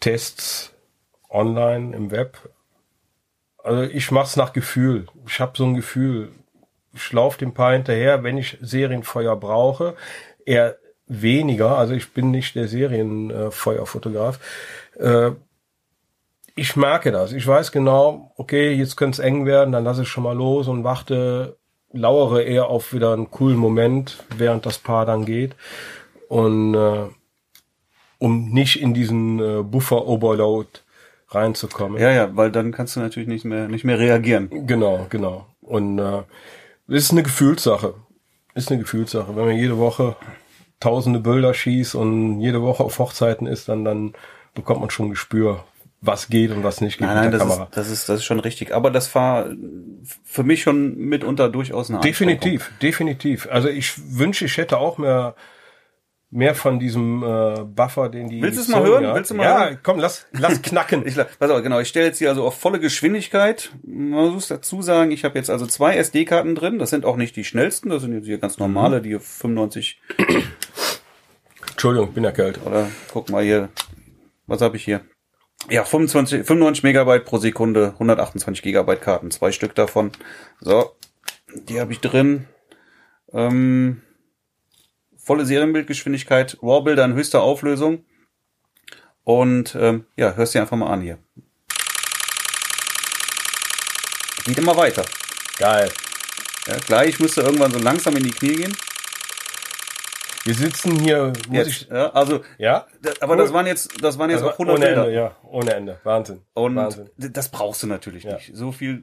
[0.00, 0.74] Tests
[1.30, 2.50] online im Web.
[3.62, 5.06] Also ich mach's nach Gefühl.
[5.26, 6.32] Ich habe so ein Gefühl
[6.94, 9.94] ich laufe dem Paar hinterher, wenn ich Serienfeuer brauche.
[10.44, 10.76] Eher
[11.08, 14.38] weniger, also ich bin nicht der Serienfeuerfotograf.
[14.98, 15.30] Äh,
[16.54, 17.32] ich merke das.
[17.32, 20.68] Ich weiß genau, okay, jetzt könnte es eng werden, dann lasse ich schon mal los
[20.68, 21.56] und warte,
[21.92, 25.54] lauere eher auf wieder einen coolen Moment, während das Paar dann geht.
[26.28, 27.08] und äh,
[28.18, 30.68] um nicht in diesen äh, Buffer Overload
[31.28, 32.00] reinzukommen.
[32.00, 34.66] Ja, ja, weil dann kannst du natürlich nicht mehr nicht mehr reagieren.
[34.66, 35.46] Genau, genau.
[35.60, 36.22] Und äh,
[36.88, 37.94] ist eine Gefühlssache.
[38.54, 39.36] Ist eine Gefühlssache.
[39.36, 40.16] Wenn man jede Woche
[40.80, 44.12] tausende Bilder schießt und jede Woche auf Hochzeiten ist, dann dann
[44.54, 45.64] bekommt man schon ein Gespür,
[46.00, 48.40] was geht und was nicht geht nein, nein, das Ist, das ist das ist schon
[48.40, 48.74] richtig.
[48.74, 49.46] Aber das war
[50.24, 53.48] für mich schon mitunter durchaus eine Definitiv, definitiv.
[53.50, 55.34] Also ich wünsche, ich hätte auch mehr
[56.30, 58.42] mehr von diesem äh, Buffer, den die.
[58.42, 59.14] Willst du es mal hören?
[59.14, 59.78] Willst du mal ja, hören?
[59.82, 61.06] komm, lass lass knacken.
[61.06, 61.80] ich, pass auf, genau.
[61.80, 63.70] Ich stelle jetzt hier also auf volle Geschwindigkeit.
[63.82, 66.78] Man muss dazu sagen, ich habe jetzt also zwei SD-Karten drin.
[66.78, 67.88] Das sind auch nicht die schnellsten.
[67.90, 70.00] Das sind jetzt hier ganz normale, die 95.
[71.78, 72.66] Entschuldigung, bin erkältet.
[72.66, 73.68] Oder guck mal hier.
[74.48, 75.00] Was habe ich hier?
[75.70, 80.10] Ja, 25, 95 Megabyte pro Sekunde, 128 Gigabyte Karten, zwei Stück davon.
[80.60, 80.96] So,
[81.54, 82.48] die habe ich drin.
[83.32, 84.02] Ähm,
[85.16, 88.04] volle Serienbildgeschwindigkeit, RAW-Bilder in höchster Auflösung.
[89.22, 91.18] Und ähm, ja, hörst dir einfach mal an hier.
[94.46, 95.04] Geht immer weiter.
[95.58, 95.92] Geil.
[96.66, 98.76] Ja, gleich müsste irgendwann so langsam in die Knie gehen.
[100.48, 102.86] Wir sitzen hier, muss Jetzt, ich, ja, also, ja,
[103.20, 105.02] aber das waren jetzt, das waren jetzt Also auch 100 ohne Bilder.
[105.04, 106.00] Ende, ja, ohne Ende.
[106.04, 106.40] Wahnsinn.
[106.54, 107.10] Und Wahnsinn.
[107.18, 108.36] das brauchst du natürlich Ja.
[108.36, 108.56] nicht.
[108.56, 109.02] So viel,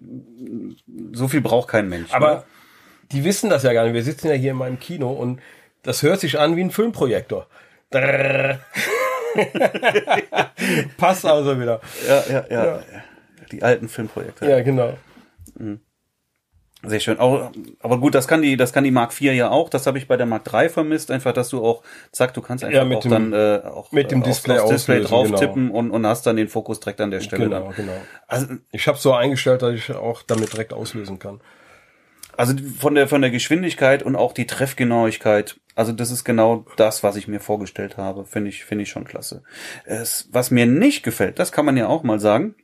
[1.13, 2.12] so viel braucht kein Mensch.
[2.12, 2.43] Aber ne?
[3.12, 3.93] die wissen das ja gar nicht.
[3.93, 5.39] Wir sitzen ja hier in meinem Kino und
[5.84, 7.45] das hört sich an wie ein Filmprojektor.
[10.97, 11.79] Passt also wieder.
[12.08, 12.79] ja, ja, ja,
[13.51, 14.49] Die alten Filmprojekte.
[14.49, 14.97] Ja, genau.
[16.88, 17.19] Sehr schön.
[17.19, 19.69] Auch, aber gut, das kann die, das kann die Mark IV ja auch.
[19.69, 21.12] Das habe ich bei der Mark III vermisst.
[21.12, 23.91] Einfach, dass du auch, zack, du kannst einfach Ja, mit auch dem- dann äh, auch
[23.91, 27.02] mit dem äh, Display aufs Display drauf tippen und, und hast dann den Fokus direkt
[27.02, 27.76] an der Stelle Genau, dann.
[27.76, 28.02] genau.
[28.28, 31.41] Also, Ich habe so eingestellt, dass ich auch damit direkt auslösen kann.
[32.38, 35.60] also von der von der Geschwindigkeit und auch die Treffgenauigkeit.
[35.76, 38.26] Also das ist genau das, was ich mir vorgestellt habe.
[38.26, 39.43] Finde ich finde ich schon klasse.
[39.86, 42.56] Es, was mir nicht gefällt, das kann man ja auch mal sagen.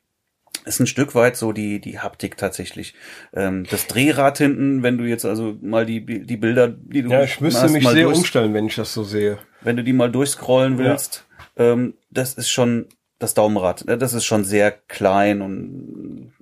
[0.65, 2.93] Ist ein Stück weit so die die Haptik tatsächlich.
[3.33, 7.23] Ähm, das Drehrad hinten, wenn du jetzt also mal die die Bilder, die du Ja,
[7.23, 9.39] ich müsste hast, mich sehr durchs- umstellen, wenn ich das so sehe.
[9.61, 11.25] wenn du die mal durchscrollen willst,
[11.57, 12.85] ähm, das ist schon
[13.17, 13.85] das Daumenrad.
[13.85, 13.97] ne?
[13.97, 16.33] Das ist schon sehr klein und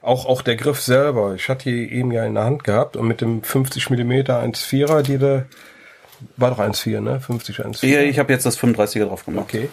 [0.00, 1.34] Auch, auch der Griff selber.
[1.34, 5.02] Ich hatte die eben ja in der Hand gehabt und mit dem 50 Millimeter 1,4er,
[5.02, 5.44] die da,
[6.36, 7.20] war doch 1,4, ne?
[7.20, 7.86] 50 1,4.
[7.86, 9.44] ja, ich habe jetzt das 35er drauf gemacht.
[9.48, 9.68] Okay.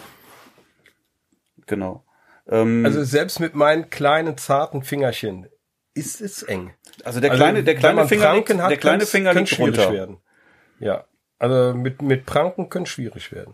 [1.68, 2.04] Genau.
[2.50, 5.48] Ähm, Also selbst mit meinen kleinen zarten Fingerchen
[5.94, 6.74] ist es eng.
[7.04, 9.40] Also der Also, kleine, der wenn kleine Finger liegt, Pranken hat, der kleine Finger könnte
[9.40, 9.94] liegt schwierig runter.
[9.94, 10.18] werden.
[10.80, 11.06] Ja.
[11.40, 13.54] Also mit, mit Pranken könnte schwierig werden.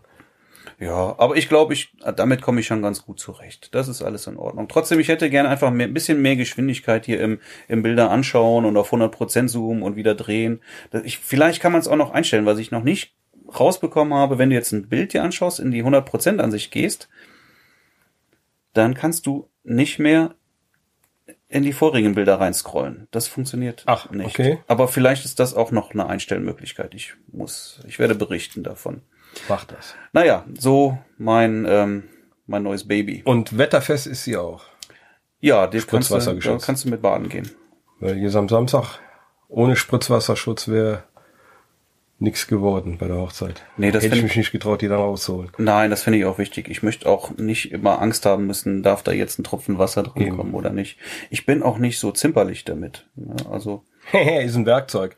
[0.78, 3.74] Ja, aber ich glaube, ich damit komme ich schon ganz gut zurecht.
[3.74, 4.68] Das ist alles in Ordnung.
[4.68, 8.64] Trotzdem, ich hätte gerne einfach mehr, ein bisschen mehr Geschwindigkeit hier im, im Bilder anschauen
[8.64, 10.60] und auf 100% zoomen und wieder drehen.
[11.04, 13.16] Ich, vielleicht kann man es auch noch einstellen, was ich noch nicht
[13.58, 14.38] rausbekommen habe.
[14.38, 17.08] Wenn du jetzt ein Bild dir anschaust, in die 100% Ansicht gehst,
[18.72, 20.34] dann kannst du nicht mehr
[21.48, 23.08] in die vorigen Bilder reinscrollen.
[23.10, 24.26] Das funktioniert Ach, nicht.
[24.26, 24.58] okay.
[24.66, 26.94] Aber vielleicht ist das auch noch eine Einstellmöglichkeit.
[26.94, 29.02] Ich muss, ich werde berichten davon.
[29.48, 29.94] Mach das.
[30.12, 32.04] Naja, so mein, ähm,
[32.46, 33.22] mein neues Baby.
[33.24, 34.64] Und wetterfest ist sie auch.
[35.40, 37.50] Ja, das kannst du, kannst du mit baden gehen.
[38.00, 38.98] Weil hier am Samstag
[39.48, 41.04] ohne Spritzwasserschutz wäre
[42.22, 43.62] nichts geworden bei der Hochzeit.
[43.76, 45.50] Nee, das Hätte ich mich nicht getraut, die dann rauszuholen.
[45.58, 46.68] Nein, das finde ich auch wichtig.
[46.68, 50.28] Ich möchte auch nicht immer Angst haben müssen, darf da jetzt ein Tropfen Wasser drin
[50.28, 50.36] Eben.
[50.36, 50.98] kommen oder nicht.
[51.30, 53.06] Ich bin auch nicht so zimperlich damit.
[53.16, 53.36] ne?
[53.50, 55.16] Also, ist ein Werkzeug.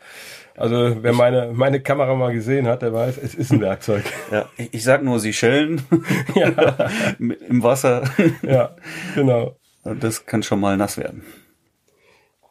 [0.57, 4.05] Also wer meine, meine Kamera mal gesehen hat, der weiß, es ist ein Werkzeug.
[4.31, 5.83] ja, ich, sag nur Seychellen
[6.37, 6.89] ja,
[7.19, 8.05] im Wasser.
[8.43, 8.77] ja,
[9.15, 9.57] genau.
[9.83, 11.25] Das kann schon mal nass werden.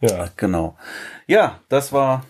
[0.01, 0.77] Ja, Genau.
[1.27, 2.25] Ja, das war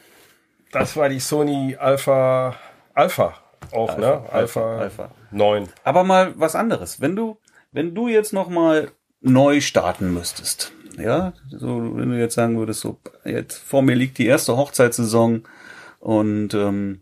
[0.74, 2.56] das war die Sony Alpha
[2.94, 3.36] Alpha
[3.72, 4.24] auch, ne?
[4.30, 5.12] Alpha, Alpha, Alpha.
[5.32, 5.70] 9.
[5.84, 7.00] Aber mal was anderes.
[7.02, 7.38] Wenn du,
[7.72, 12.82] wenn du jetzt noch mal neu starten müsstest, ja, so wenn du jetzt sagen würdest,
[12.82, 15.44] so jetzt vor mir liegt die erste Hochzeitssaison
[16.00, 17.02] und ähm,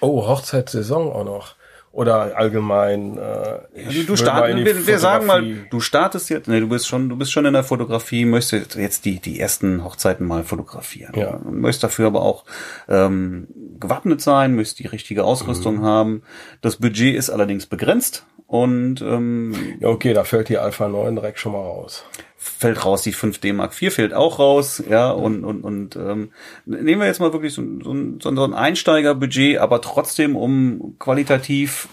[0.00, 1.56] Oh, Hochzeitssaison auch noch.
[1.98, 3.18] Oder allgemein.
[3.18, 7.16] Äh, du, starten, wir, wir sagen mal, du startest jetzt, nee, du bist schon, du
[7.16, 11.40] bist schon in der Fotografie, möchtest jetzt die die ersten Hochzeiten mal fotografieren, Ja.
[11.50, 12.44] Möchtest dafür aber auch
[12.88, 13.48] ähm,
[13.80, 15.82] gewappnet sein, möchtest die richtige Ausrüstung Mhm.
[15.82, 16.22] haben.
[16.60, 21.38] Das Budget ist allerdings begrenzt und ähm, Ja, okay, da fällt die Alpha 9 direkt
[21.38, 22.04] schon mal raus.
[22.36, 26.32] fällt raus, die 5D Mark IV fällt auch raus, ja, und, und, und ähm,
[26.66, 30.96] nehmen wir jetzt mal wirklich so, ein- so, ein- so ein Einsteigerbudget, aber trotzdem, um
[30.98, 31.88] qualitativ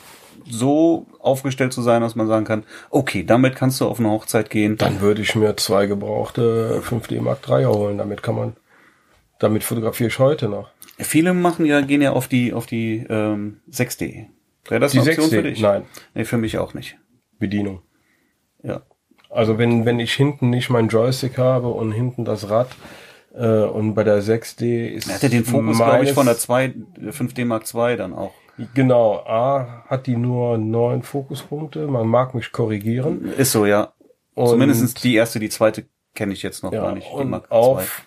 [0.50, 4.50] so aufgestellt zu sein, dass man sagen kann, okay, damit kannst du auf eine Hochzeit
[4.52, 4.78] gehen.
[4.78, 7.98] Dann würde ich mir zwei gebrauchte 5D Mark III holen.
[7.98, 8.56] Damit kann man,
[9.40, 10.70] damit fotografiere ich heute noch.
[11.00, 14.28] Viele machen ja, gehen ja auf die, auf die ähm, 6D.
[14.70, 15.30] Wäre das Die eine Option 6D?
[15.36, 15.60] für dich?
[15.62, 15.84] Nein.
[16.14, 16.98] Nee, für mich auch nicht.
[17.40, 17.82] Bedienung.
[18.64, 18.82] Ja.
[19.30, 22.70] Also wenn, wenn ich hinten nicht meinen Joystick habe und hinten das Rad
[23.34, 26.74] äh, und bei der 6D ist Er hatte den Fokus, glaube ich, von der 2,
[27.10, 28.34] 5D Mark II dann auch.
[28.74, 33.26] Genau, A hat die nur neun Fokuspunkte, man mag mich korrigieren.
[33.38, 33.92] Ist so, ja.
[34.34, 37.08] Und- Zumindest die erste, die zweite kenne ich jetzt noch Ja, gar nicht.
[37.12, 38.06] Die und auf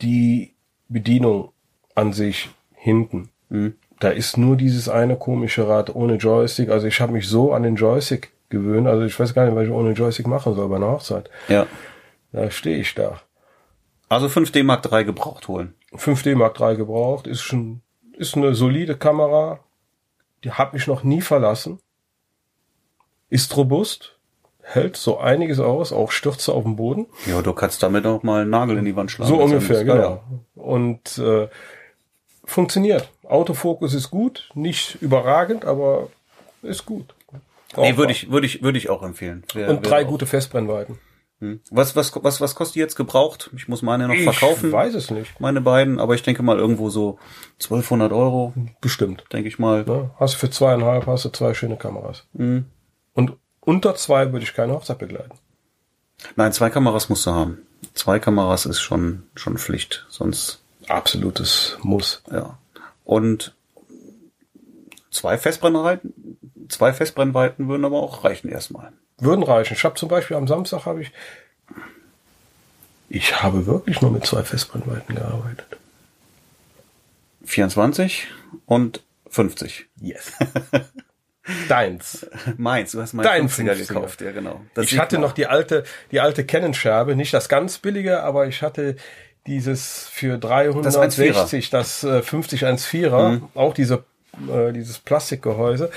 [0.00, 0.54] die
[0.88, 1.50] Bedienung
[1.96, 3.30] an sich hinten.
[3.48, 3.74] Mhm.
[4.00, 6.70] Da ist nur dieses eine komische Rad ohne Joystick.
[6.70, 8.86] Also ich habe mich so an den Joystick gewöhnt.
[8.86, 11.30] Also ich weiß gar nicht, was ich ohne Joystick machen soll bei einer Hochzeit.
[11.48, 11.66] Ja.
[12.32, 13.20] Da stehe ich da.
[14.08, 15.74] Also 5D Mark III gebraucht holen.
[15.94, 17.82] 5D Mark III gebraucht, ist schon,
[18.16, 19.60] ist eine solide Kamera.
[20.44, 21.80] Die hat mich noch nie verlassen.
[23.30, 24.18] Ist robust,
[24.62, 27.06] hält so einiges aus, auch Stürze auf dem Boden.
[27.26, 29.28] Ja, du kannst damit auch mal einen Nagel in die Wand schlagen.
[29.28, 30.22] So ungefähr, genau.
[30.54, 31.48] Und äh,
[32.44, 33.10] funktioniert.
[33.28, 36.08] Autofokus ist gut, nicht überragend, aber
[36.62, 37.14] ist gut.
[37.76, 39.44] Nee, würde ich, würde ich, würde ich auch empfehlen.
[39.52, 40.98] Wär- Und drei gute Festbrennweiten.
[41.40, 41.60] Hm.
[41.70, 43.50] Was, was, was, was kostet die jetzt gebraucht?
[43.54, 44.72] Ich muss meine noch Ich verkaufen.
[44.72, 45.38] weiß es nicht.
[45.40, 47.18] Meine beiden, aber ich denke mal irgendwo so
[47.62, 49.24] 1200 Euro, Bestimmt.
[49.32, 49.84] denke ich mal.
[49.84, 50.10] Ne?
[50.18, 52.24] Hast du für zweieinhalb, hast du zwei schöne Kameras.
[52.32, 52.64] Mhm.
[53.12, 55.38] Und unter zwei würde ich keine Hochzeit begleiten.
[56.34, 57.58] Nein, zwei Kameras musst du haben.
[57.94, 60.06] Zwei Kameras ist schon, schon Pflicht.
[60.08, 62.22] Sonst, Absolutes Muss.
[62.32, 62.58] ja.
[63.08, 63.54] Und
[65.10, 66.36] zwei Festbrennweiten,
[66.68, 68.92] zwei Festbrennweiten würden aber auch reichen erstmal.
[69.16, 69.72] Würden reichen.
[69.72, 71.10] Ich habe zum Beispiel am Samstag habe ich,
[73.08, 75.78] ich habe wirklich nur mit zwei Festbrennweiten gearbeitet.
[77.46, 78.26] 24
[78.66, 79.86] und 50.
[80.02, 80.34] Yes.
[81.70, 82.26] Deins.
[82.58, 83.86] Meins, du hast meinen Dein 50er 50er.
[83.86, 84.60] gekauft, ja genau.
[84.74, 88.60] Das ich hatte noch die alte, die alte Canon-Scherbe, nicht das ganz billige, aber ich
[88.60, 88.96] hatte
[89.48, 93.48] dieses für 360, das, äh, 5014er, Mhm.
[93.54, 94.04] auch diese,
[94.48, 95.90] äh, dieses Plastikgehäuse.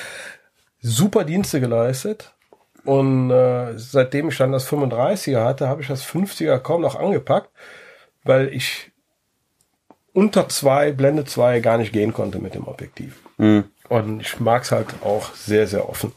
[0.81, 2.33] Super Dienste geleistet.
[2.83, 7.49] Und äh, seitdem ich dann das 35er hatte, habe ich das 50er kaum noch angepackt,
[8.23, 8.91] weil ich
[10.13, 13.19] unter zwei, Blende zwei gar nicht gehen konnte mit dem Objektiv.
[13.37, 13.65] Mhm.
[13.87, 16.11] Und ich mag's halt auch sehr, sehr offen.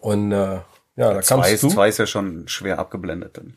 [0.00, 0.60] Und äh,
[0.96, 1.68] ja, da kannst du.
[1.68, 3.36] zwei ist ja schon schwer abgeblendet.
[3.36, 3.56] Dann.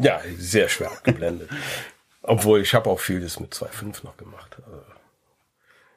[0.00, 1.48] Ja, sehr schwer abgeblendet.
[2.22, 4.56] Obwohl ich habe auch vieles mit 2.5 noch gemacht.
[4.64, 4.82] Also,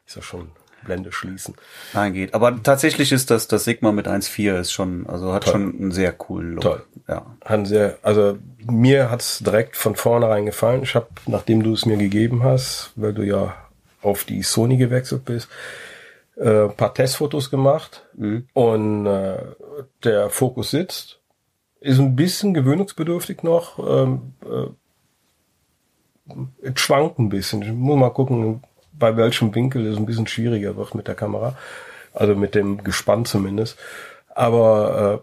[0.06, 0.52] ist ja schon
[0.86, 1.56] Blende schließen.
[1.94, 2.34] Nein, geht.
[2.34, 5.54] Aber tatsächlich ist das, das Sigma mit 1.4 ist schon, also hat Toll.
[5.54, 6.62] schon einen sehr coolen Look.
[6.62, 6.84] Toll.
[7.08, 7.26] Ja.
[7.44, 10.84] Hat sehr, also mir hat's direkt von vornherein gefallen.
[10.84, 13.56] Ich habe, nachdem du es mir gegeben hast, weil du ja
[14.02, 15.50] auf die Sony gewechselt bist,
[16.38, 18.06] äh, ein paar Testfotos gemacht
[18.54, 19.38] und äh,
[20.04, 21.20] der Fokus sitzt.
[21.86, 23.78] Ist ein bisschen gewöhnungsbedürftig noch.
[23.78, 24.68] Ähm, äh,
[26.64, 27.62] es schwankt ein bisschen.
[27.62, 31.56] Ich muss mal gucken, bei welchem Winkel es ein bisschen schwieriger wird mit der Kamera.
[32.12, 33.78] Also mit dem Gespann zumindest.
[34.34, 35.22] Aber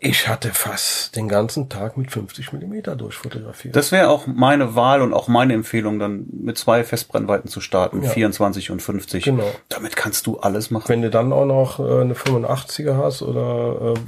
[0.00, 3.76] äh, ich hatte fast den ganzen Tag mit 50 Millimeter durchfotografiert.
[3.76, 8.02] Das wäre auch meine Wahl und auch meine Empfehlung, dann mit zwei Festbrennweiten zu starten,
[8.02, 8.08] Ja.
[8.08, 9.24] 24 und 50.
[9.24, 9.50] Genau.
[9.68, 10.88] Damit kannst du alles machen.
[10.88, 14.00] wenn du dann auch noch äh, eine 85er hast oder äh,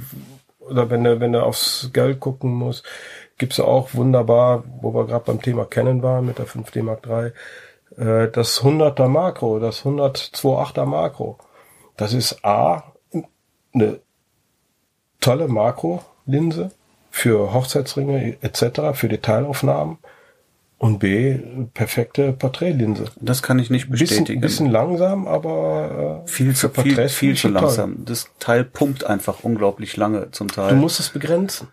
[0.69, 2.85] oder wenn du wenn du aufs Geld gucken musst,
[3.37, 7.07] gibt's ja auch wunderbar, wo wir gerade beim Thema Canon waren mit der 5D Mark
[7.07, 7.31] III,
[7.97, 11.37] äh, das 100er Makro, das 102.8er Makro.
[11.97, 12.83] Das ist A
[13.73, 13.99] eine
[15.19, 16.71] tolle Makrolinse
[17.09, 19.97] für Hochzeitsringe etc., für Detailaufnahmen
[20.81, 21.37] und B
[21.75, 23.05] perfekte Porträtlinse.
[23.21, 24.41] Das kann ich nicht Bisschen, bestätigen.
[24.41, 27.61] bisschen langsam, aber äh, viel zu, viel, viel zu die toll.
[27.61, 28.03] langsam.
[28.03, 30.69] Das Teil pumpt einfach unglaublich lange zum Teil.
[30.69, 31.67] Du musst es begrenzen.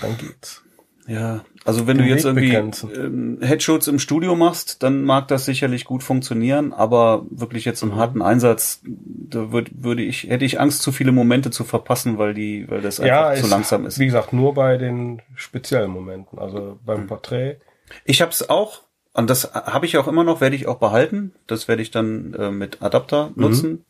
[0.00, 0.62] Dann geht's.
[1.06, 5.26] Ja, also wenn Den du jetzt Weg irgendwie ähm, Headshots im Studio machst, dann mag
[5.28, 7.90] das sicherlich gut funktionieren, aber wirklich jetzt Mhm.
[7.90, 12.16] im harten Einsatz, da würd, würde ich, hätte ich Angst, zu viele Momente zu verpassen,
[12.18, 13.98] weil die, weil das einfach Ja, zu ist, langsam ist.
[13.98, 16.38] Wie gesagt, nur bei den speziellen Momenten.
[16.38, 17.56] Also beim Porträt.
[18.04, 21.34] Ich habe es auch, und das habe ich auch immer noch, werde ich auch behalten.
[21.46, 23.42] Das werde ich dann äh, mit Adapter Mhm.
[23.42, 23.84] nutzen.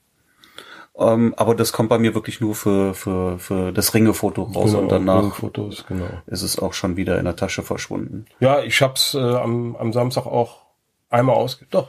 [0.96, 4.90] Ähm, aber das kommt bei mir wirklich nur für, für, für das Ringefoto raus und
[4.92, 6.06] danach Fotos, genau.
[6.26, 8.26] ist es auch schon wieder in der Tasche verschwunden.
[8.38, 10.62] Ja, ich hab's äh, am, am Samstag auch
[11.10, 11.66] einmal ausge...
[11.70, 11.88] Doch,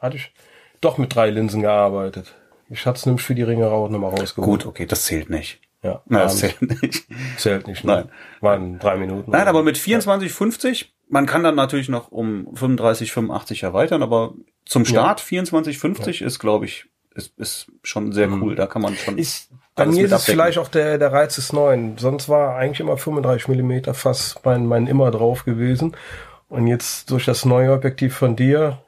[0.00, 0.32] hatte ich
[0.80, 2.34] doch mit drei Linsen gearbeitet.
[2.70, 4.60] Ich hatte es nämlich für die Ringe auch nochmal rausgeholt.
[4.62, 5.60] Gut, okay, das zählt nicht.
[5.82, 7.06] Ja, Na, das zählt nicht.
[7.36, 7.84] zählt nicht.
[7.84, 8.06] Nein.
[8.06, 8.10] Ne?
[8.40, 9.30] Waren drei Minuten.
[9.30, 14.34] Nein, aber mit 24, 50, man kann dann natürlich noch um 35, 85 erweitern, aber
[14.64, 18.54] zum Start 24, 50 ist, glaube ich, ist, ist schon sehr cool.
[18.56, 19.14] Da kann man schon.
[19.14, 19.20] Mhm.
[19.20, 21.98] Ist, bei mir ist es vielleicht auch der, der Reiz des Neuen.
[21.98, 25.96] Sonst war eigentlich immer 35 Millimeter fast mein, mein immer drauf gewesen.
[26.48, 28.78] Und jetzt durch das neue Objektiv von dir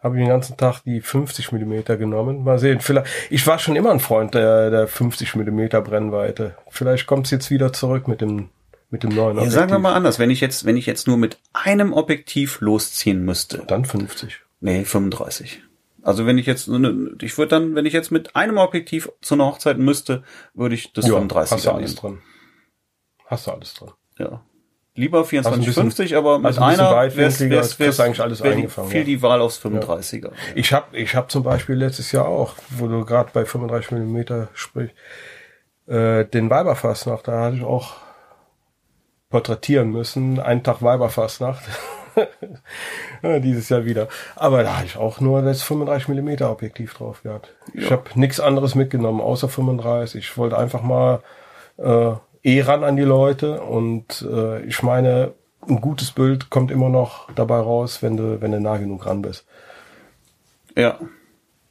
[0.00, 2.42] habe ich den ganzen Tag die 50 Millimeter genommen.
[2.42, 3.06] Mal sehen, vielleicht.
[3.30, 6.56] Ich war schon immer ein Freund der, der 50 Millimeter Brennweite.
[6.70, 8.48] Vielleicht kommt es jetzt wieder zurück mit dem
[8.92, 9.52] mit dem neuen Objektiv.
[9.52, 12.60] Ja, sagen wir mal anders, wenn ich jetzt wenn ich jetzt nur mit einem Objektiv
[12.60, 14.40] losziehen müsste, dann 50.
[14.60, 15.62] Nee, 35.
[16.02, 19.46] Also wenn ich jetzt, ich würde dann, wenn ich jetzt mit einem Objektiv zu einer
[19.46, 22.18] Hochzeit müsste, würde ich das ja, 35 hast du alles dran.
[23.26, 23.92] Hast du alles dran.
[24.18, 24.42] Ja.
[24.94, 28.90] Lieber 24,50, aber mit ein einer wär's, wär's, wär's eigentlich alles eingefangen.
[28.90, 29.06] Viel ja.
[29.06, 30.24] die Wahl aufs 35er.
[30.24, 30.30] Ja.
[30.54, 34.48] Ich habe ich hab zum Beispiel letztes Jahr auch, wo du gerade bei 35 Millimeter
[34.52, 34.94] sprichst,
[35.86, 37.96] äh, den Weiberfastnacht, da hatte ich auch
[39.32, 41.64] porträtieren müssen, einen Tag Weiberfastnacht.
[43.22, 44.06] Dieses Jahr wieder.
[44.36, 47.54] Aber da habe ich auch nur das 35 Millimeter Objektiv drauf gehabt.
[47.72, 47.82] Ja.
[47.82, 50.22] Ich habe nichts anderes mitgenommen, außer 35.
[50.22, 51.22] Ich wollte einfach mal
[51.78, 55.32] äh, eh ran an die Leute und äh, ich meine,
[55.66, 59.22] ein gutes Bild kommt immer noch dabei raus, wenn du, wenn du nah genug ran
[59.22, 59.46] bist.
[60.76, 60.98] Ja.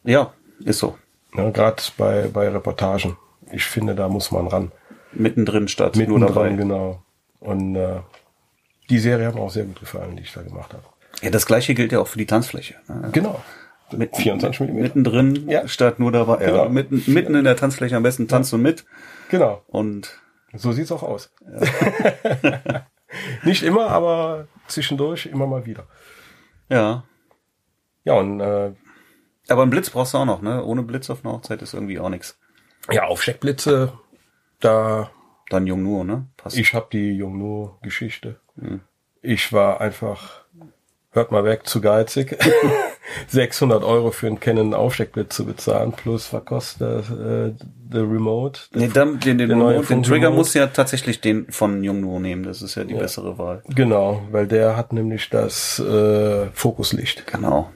[0.04, 0.34] Ja,
[0.65, 0.97] ist so.
[1.36, 3.17] Ja, Gerade bei, bei Reportagen.
[3.52, 4.71] Ich finde, da muss man ran.
[5.13, 6.50] Mittendrin statt Mittendrin, nur dabei.
[6.50, 7.04] genau.
[7.41, 7.99] Und äh,
[8.89, 10.84] die Serie hat mir auch sehr gut gefallen, die ich da gemacht habe.
[11.21, 12.75] Ja, das gleiche gilt ja auch für die Tanzfläche.
[12.88, 13.10] Ne?
[13.12, 13.43] Genau.
[13.91, 14.73] Mit 24 mm.
[14.73, 15.67] Mittendrin ja.
[15.67, 16.38] statt nur dabei.
[16.38, 16.63] Genau.
[16.63, 18.58] Ja, mitten, mitten in der Tanzfläche am besten tanzt ja.
[18.58, 18.86] du mit.
[19.30, 19.63] Genau.
[19.67, 20.21] Und
[20.54, 21.34] so sieht's auch aus.
[21.41, 22.86] Ja.
[23.43, 25.88] Nicht immer, aber zwischendurch immer mal wieder.
[26.69, 27.04] Ja.
[28.04, 28.71] Ja, und äh,
[29.47, 30.63] aber einen Blitz brauchst du auch noch, ne?
[30.63, 32.39] Ohne Blitz auf einer Hochzeit ist irgendwie auch nichts.
[32.89, 33.93] Ja, Aufsteckblitze,
[34.60, 35.12] da.
[35.51, 36.27] Dann Jungnuo, ne?
[36.37, 36.57] Passt.
[36.57, 38.37] Ich habe die Jungnuo-Geschichte.
[38.57, 38.79] Hm.
[39.21, 40.41] Ich war einfach,
[41.11, 42.37] hört mal weg, zu geizig.
[43.27, 48.61] 600 Euro für einen Canon Aufsteckblitz zu bezahlen, plus was kostet äh, der Remote?
[48.73, 50.37] Nee, dann, den, den, Remote, den Trigger Remote.
[50.37, 52.99] muss ja tatsächlich den von Jungnuo nehmen, das ist ja die ja.
[52.99, 53.63] bessere Wahl.
[53.67, 57.27] Genau, weil der hat nämlich das äh, Fokuslicht.
[57.27, 57.71] Genau.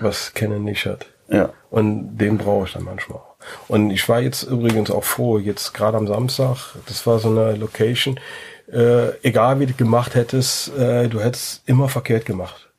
[0.00, 1.06] Was Canon nicht hat.
[1.28, 1.50] Ja.
[1.70, 3.20] Und den brauche ich dann manchmal.
[3.68, 7.56] Und ich war jetzt übrigens auch froh, jetzt gerade am Samstag, das war so eine
[7.56, 8.20] Location,
[8.70, 12.70] äh, egal wie du gemacht hättest, äh, du hättest immer verkehrt gemacht.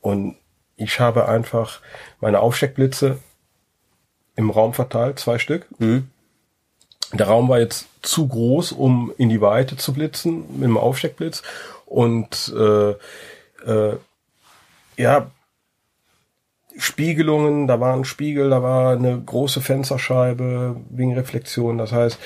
[0.00, 0.36] Und
[0.76, 1.80] ich habe einfach
[2.20, 3.18] meine Aufsteckblitze
[4.36, 5.66] im Raum verteilt, zwei Stück.
[5.78, 6.10] Mhm.
[7.12, 11.42] Der Raum war jetzt zu groß, um in die Weite zu blitzen mit dem Aufsteckblitz.
[11.86, 12.90] Und äh,
[13.70, 13.96] äh,
[14.96, 15.30] ja,
[16.78, 21.78] Spiegelungen, da war ein Spiegel, da war eine große Fensterscheibe wegen Reflexion.
[21.78, 22.18] Das heißt,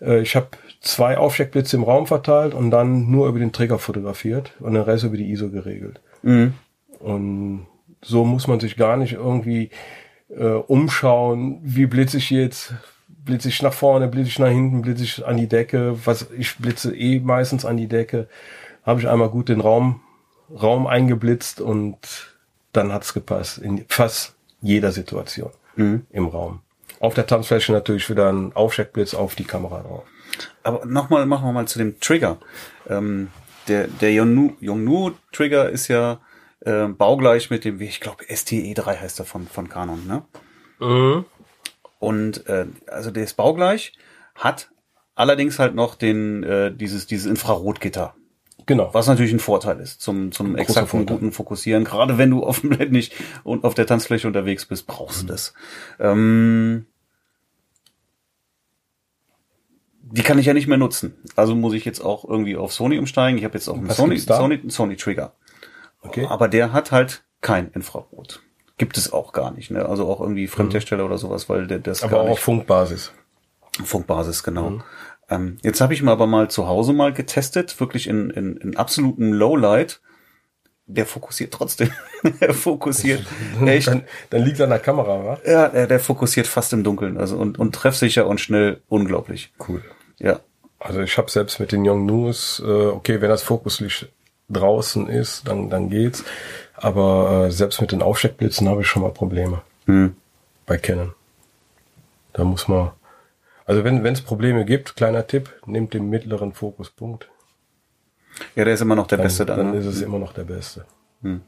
[0.00, 0.48] äh, ich habe
[0.80, 5.04] zwei Aufsteckblitze im Raum verteilt und dann nur über den Trigger fotografiert und den Rest
[5.04, 6.00] über die ISO geregelt.
[6.22, 6.54] Mhm.
[7.00, 7.66] Und
[8.02, 9.70] so muss man sich gar nicht irgendwie
[10.28, 12.74] äh, umschauen, wie blitze ich jetzt,
[13.08, 16.56] blitze ich nach vorne, blitze ich nach hinten, blitze ich an die Decke, was ich
[16.58, 18.28] blitze eh meistens an die Decke,
[18.84, 20.00] habe ich einmal gut den Raum
[20.50, 22.33] Raum eingeblitzt und
[22.76, 26.06] dann hat's gepasst in fast jeder Situation mhm.
[26.10, 26.60] im Raum.
[27.00, 30.04] Auf der Tanzfläche natürlich wieder ein Aufsteckblitz auf die Kamera drauf.
[30.62, 32.38] Aber nochmal, machen wir mal zu dem Trigger.
[32.88, 33.28] Ähm,
[33.68, 36.20] der der Yongnu Trigger ist ja
[36.60, 40.22] äh, baugleich mit dem, wie ich glaube, STE3 heißt er von, von Canon, ne?
[40.80, 41.24] Mhm.
[41.98, 43.92] Und äh, also der ist baugleich,
[44.34, 44.70] hat
[45.14, 48.14] allerdings halt noch den äh, dieses dieses Infrarotgitter.
[48.66, 48.92] Genau.
[48.92, 51.84] Was natürlich ein Vorteil ist zum zum exakten guten Fokussieren.
[51.84, 55.24] Gerade wenn du auf dem Blend nicht und auf der Tanzfläche unterwegs bist, brauchst du
[55.24, 55.28] mhm.
[55.28, 55.54] das.
[55.98, 56.86] Ähm,
[60.00, 61.14] die kann ich ja nicht mehr nutzen.
[61.34, 63.36] Also muss ich jetzt auch irgendwie auf Sony umsteigen.
[63.36, 65.32] Ich habe jetzt auch einen Sony, Sony, Sony Trigger.
[66.02, 66.26] Okay.
[66.28, 68.42] Aber der hat halt kein Infrarot.
[68.76, 69.86] Gibt es auch gar nicht, ne?
[69.86, 71.08] Also auch irgendwie Fremdhersteller mhm.
[71.08, 73.12] oder sowas, weil der das Aber auch auf Funkbasis.
[73.82, 74.70] Funkbasis, genau.
[74.70, 74.82] Mhm.
[75.30, 78.76] Ähm, jetzt habe ich mal aber mal zu Hause mal getestet, wirklich in, in, in
[78.76, 80.00] absoluten Lowlight.
[80.86, 81.90] Der fokussiert trotzdem.
[82.40, 83.24] er fokussiert
[83.66, 83.88] echt.
[83.88, 85.38] Dann, dann liegt er an der Kamera, wa?
[85.46, 89.52] Ja, der, der fokussiert fast im Dunkeln, also und, und treffsicher und schnell, unglaublich.
[89.66, 89.82] Cool.
[90.18, 90.40] Ja.
[90.78, 94.10] Also ich habe selbst mit den Young News, äh, okay, wenn das Fokuslicht
[94.50, 96.24] draußen ist, dann, dann geht's.
[96.74, 99.62] Aber äh, selbst mit den Aufsteckblitzen habe ich schon mal Probleme.
[99.86, 100.16] Hm.
[100.66, 101.14] Bei Canon.
[102.32, 102.90] Da muss man.
[103.66, 107.28] Also wenn es Probleme gibt, kleiner Tipp, nehmt den mittleren Fokuspunkt.
[108.56, 109.58] Ja, der ist immer noch der dann, Beste dann.
[109.58, 109.78] Dann ne?
[109.78, 110.84] ist es immer noch der Beste.
[111.22, 111.40] Hm.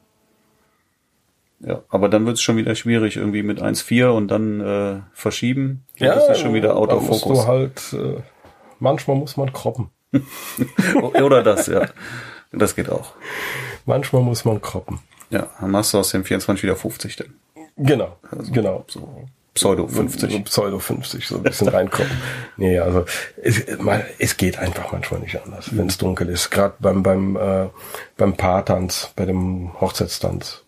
[1.61, 5.85] Ja, aber dann wird es schon wieder schwierig, irgendwie mit 1,4 und dann äh, verschieben.
[5.99, 7.25] Dann ja, ist das schon wieder Autofokus.
[7.25, 8.23] Musst du halt, äh,
[8.79, 9.91] manchmal muss man kroppen.
[11.03, 11.89] Oder das, ja.
[12.53, 13.15] Das geht auch.
[13.87, 15.01] Manchmal muss man kroppen.
[15.31, 17.35] Ja, dann machst du aus dem 24 wieder 50 denn.
[17.77, 18.85] Genau, also genau.
[18.89, 19.27] So
[19.57, 20.33] Pseudo 50.
[20.33, 22.11] So, Pseudo 50, so ein bisschen reinkommen.
[22.57, 23.05] nee, also
[23.43, 26.51] es, mal, es geht einfach manchmal nicht anders, wenn es dunkel ist.
[26.51, 27.69] Gerade beim beim äh,
[28.17, 30.63] beim Paartanz, bei dem Hochzeitstanz.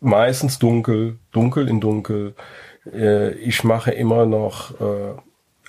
[0.00, 2.34] meistens dunkel, dunkel in dunkel.
[2.90, 5.14] Äh, ich mache immer noch äh,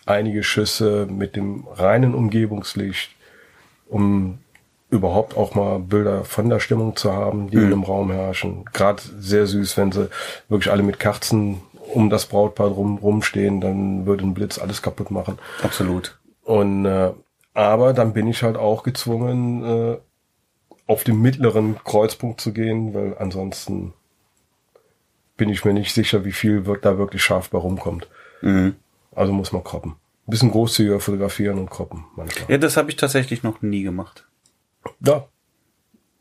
[0.06, 3.10] einige Schüsse mit dem reinen Umgebungslicht,
[3.90, 4.38] um
[4.92, 7.72] überhaupt auch mal Bilder von der Stimmung zu haben, die mhm.
[7.72, 8.66] im Raum herrschen.
[8.72, 10.10] Gerade sehr süß, wenn sie
[10.48, 11.62] wirklich alle mit Kerzen
[11.94, 15.40] um das Brautpaar rum rumstehen, dann würde ein Blitz alles kaputt machen.
[15.62, 16.18] Absolut.
[16.44, 17.12] Und äh,
[17.54, 19.98] aber dann bin ich halt auch gezwungen, äh,
[20.88, 23.94] auf den mittleren Kreuzpunkt zu gehen, weil ansonsten
[25.38, 28.08] bin ich mir nicht sicher, wie viel wird da wirklich scharf bei rumkommt.
[28.42, 28.76] Mhm.
[29.16, 29.94] Also muss man kroppen.
[30.28, 32.52] Ein bisschen großzügiger fotografieren und kroppen manchmal.
[32.52, 34.28] Ja, das habe ich tatsächlich noch nie gemacht.
[35.00, 35.28] Ja.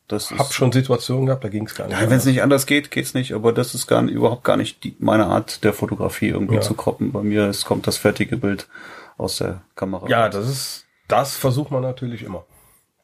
[0.08, 1.98] Das hab schon Situationen gehabt, da ging es gar nicht.
[1.98, 3.32] Ja, wenn es nicht anders geht, geht's nicht.
[3.32, 6.60] Aber das ist gar nicht, überhaupt gar nicht die, meine Art der Fotografie irgendwie ja.
[6.60, 7.12] zu kroppen.
[7.12, 8.68] Bei mir es kommt das fertige Bild
[9.16, 10.06] aus der Kamera.
[10.08, 12.44] Ja, das ist, das versucht man natürlich immer.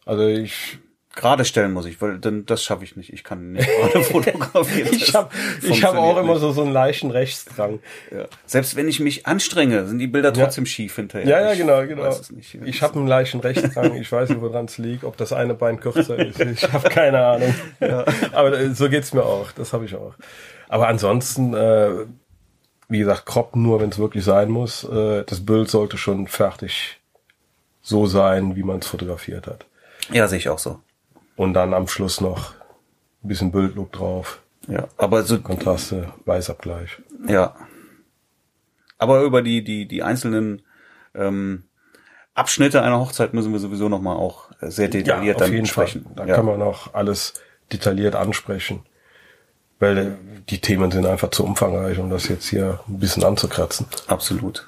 [0.04, 0.78] Also ich
[1.20, 3.12] gerade stellen muss ich, weil dann das schaffe ich nicht.
[3.12, 4.88] Ich kann nicht gerade fotografieren.
[4.90, 5.28] ich habe
[5.62, 7.80] ich hab auch immer so so einen leichten Rechtsdrang.
[8.10, 8.24] Ja.
[8.46, 10.70] Selbst wenn ich mich anstrenge, sind die Bilder trotzdem ja.
[10.70, 11.28] schief hinterher.
[11.28, 12.18] Ja, ja, genau, genau.
[12.38, 13.94] Ich, ich habe einen leichten Rechtsdrang.
[13.96, 16.40] Ich weiß nicht, woran es liegt, ob das eine Bein kürzer ist.
[16.50, 17.54] Ich habe keine Ahnung.
[17.80, 18.04] Ja.
[18.32, 19.52] Aber äh, so geht's mir auch.
[19.52, 20.14] Das habe ich auch.
[20.68, 21.90] Aber ansonsten, äh,
[22.88, 24.84] wie gesagt, Crop nur, wenn es wirklich sein muss.
[24.84, 26.98] Äh, das Bild sollte schon fertig
[27.82, 29.66] so sein, wie man es fotografiert hat.
[30.10, 30.80] Ja, sehe ich auch so.
[31.40, 32.52] Und dann am Schluss noch
[33.24, 34.42] ein bisschen Bildlook drauf.
[34.68, 35.40] Ja, aber so.
[35.40, 37.00] Kontraste, Weißabgleich.
[37.26, 37.56] Ja.
[38.98, 40.60] Aber über die, die, die einzelnen,
[41.14, 41.64] ähm,
[42.34, 46.04] Abschnitte einer Hochzeit müssen wir sowieso nochmal auch sehr detailliert ja, dann sprechen.
[46.04, 46.12] Fall.
[46.14, 46.34] Da ja.
[46.34, 47.32] kann man auch alles
[47.72, 48.82] detailliert ansprechen.
[49.78, 50.18] Weil
[50.50, 53.86] die Themen sind einfach zu umfangreich, um das jetzt hier ein bisschen anzukratzen.
[54.08, 54.66] Absolut.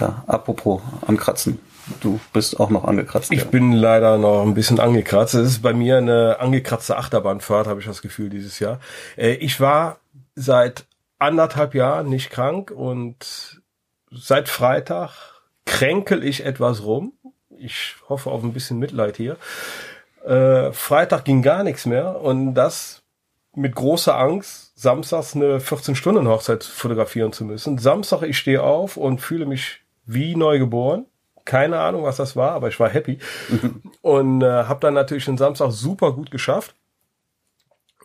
[0.00, 1.60] Ja, apropos ankratzen.
[2.00, 3.30] Du bist auch noch angekratzt.
[3.32, 3.46] Ich ja.
[3.46, 5.34] bin leider noch ein bisschen angekratzt.
[5.34, 8.80] Es ist bei mir eine angekratzte Achterbahnfahrt, habe ich das Gefühl, dieses Jahr.
[9.16, 9.98] Äh, ich war
[10.34, 10.86] seit
[11.18, 13.60] anderthalb Jahren nicht krank und
[14.10, 15.10] seit Freitag
[15.64, 17.12] kränkel ich etwas rum.
[17.56, 19.36] Ich hoffe auf ein bisschen Mitleid hier.
[20.24, 23.02] Äh, Freitag ging gar nichts mehr und das
[23.54, 27.78] mit großer Angst, samstags eine 14-Stunden-Hochzeit fotografieren zu müssen.
[27.78, 31.06] Samstag, ich stehe auf und fühle mich wie neu geboren
[31.46, 33.18] keine Ahnung, was das war, aber ich war happy.
[34.02, 36.74] und äh, habe dann natürlich den Samstag super gut geschafft.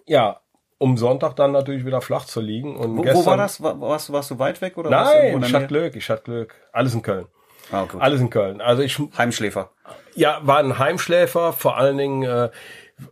[0.05, 0.39] Ja,
[0.77, 2.77] um Sonntag dann natürlich wieder flach zu liegen.
[2.77, 3.61] Und wo, gestern, wo war das?
[3.61, 4.89] War, warst, du, warst du weit weg oder?
[4.89, 6.55] Nein, ich hatte Glück, ich hatte Glück.
[6.71, 7.27] Alles in Köln.
[7.71, 8.01] Ah, gut.
[8.01, 8.61] Alles in Köln.
[8.61, 9.69] Also ich Heimschläfer.
[10.15, 12.49] Ja, war ein Heimschläfer, vor allen Dingen äh,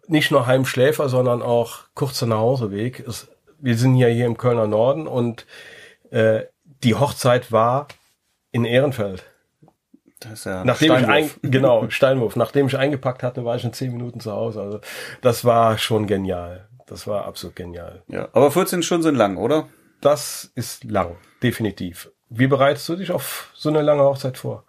[0.08, 3.08] nicht nur Heimschläfer, sondern auch kurzer Nachhauseweg.
[3.08, 3.28] Es,
[3.60, 5.46] wir sind ja hier im Kölner Norden und
[6.12, 6.42] äh,
[6.84, 7.88] die Hochzeit war
[8.52, 9.26] in Ehrenfeld.
[10.20, 11.38] Das ist ja Nachdem Steinwurf.
[11.38, 12.36] ich ein, genau, Steinwurf.
[12.36, 14.62] Nachdem ich eingepackt hatte, war ich in zehn Minuten zu Hause.
[14.62, 14.82] Also
[15.22, 16.68] das war schon genial.
[16.88, 18.04] Das war absolut genial.
[18.08, 19.68] Ja, aber 14 Stunden sind lang, oder?
[20.02, 22.12] Das ist lang, definitiv.
[22.30, 24.66] Wie bereitest du dich auf so eine lange Hochzeit vor?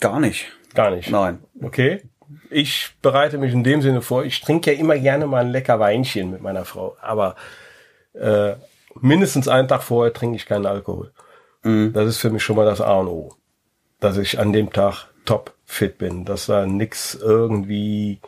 [0.00, 0.46] Gar nicht.
[0.74, 1.10] Gar nicht.
[1.10, 1.38] Nein.
[1.62, 2.02] Okay.
[2.50, 4.24] Ich bereite mich in dem Sinne vor.
[4.24, 7.36] Ich trinke ja immer gerne mal ein lecker Weinchen mit meiner Frau, aber
[8.14, 8.54] äh,
[9.00, 11.12] mindestens einen Tag vorher trinke ich keinen Alkohol.
[11.62, 11.92] Mhm.
[11.92, 13.32] Das ist für mich schon mal das A und O
[14.00, 18.20] dass ich an dem Tag top fit bin, dass da nix irgendwie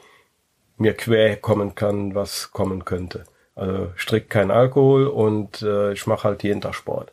[0.77, 3.25] mir quer kommen kann, was kommen könnte.
[3.55, 7.13] Also strikt kein Alkohol und äh, ich mache halt jeden Tag Sport.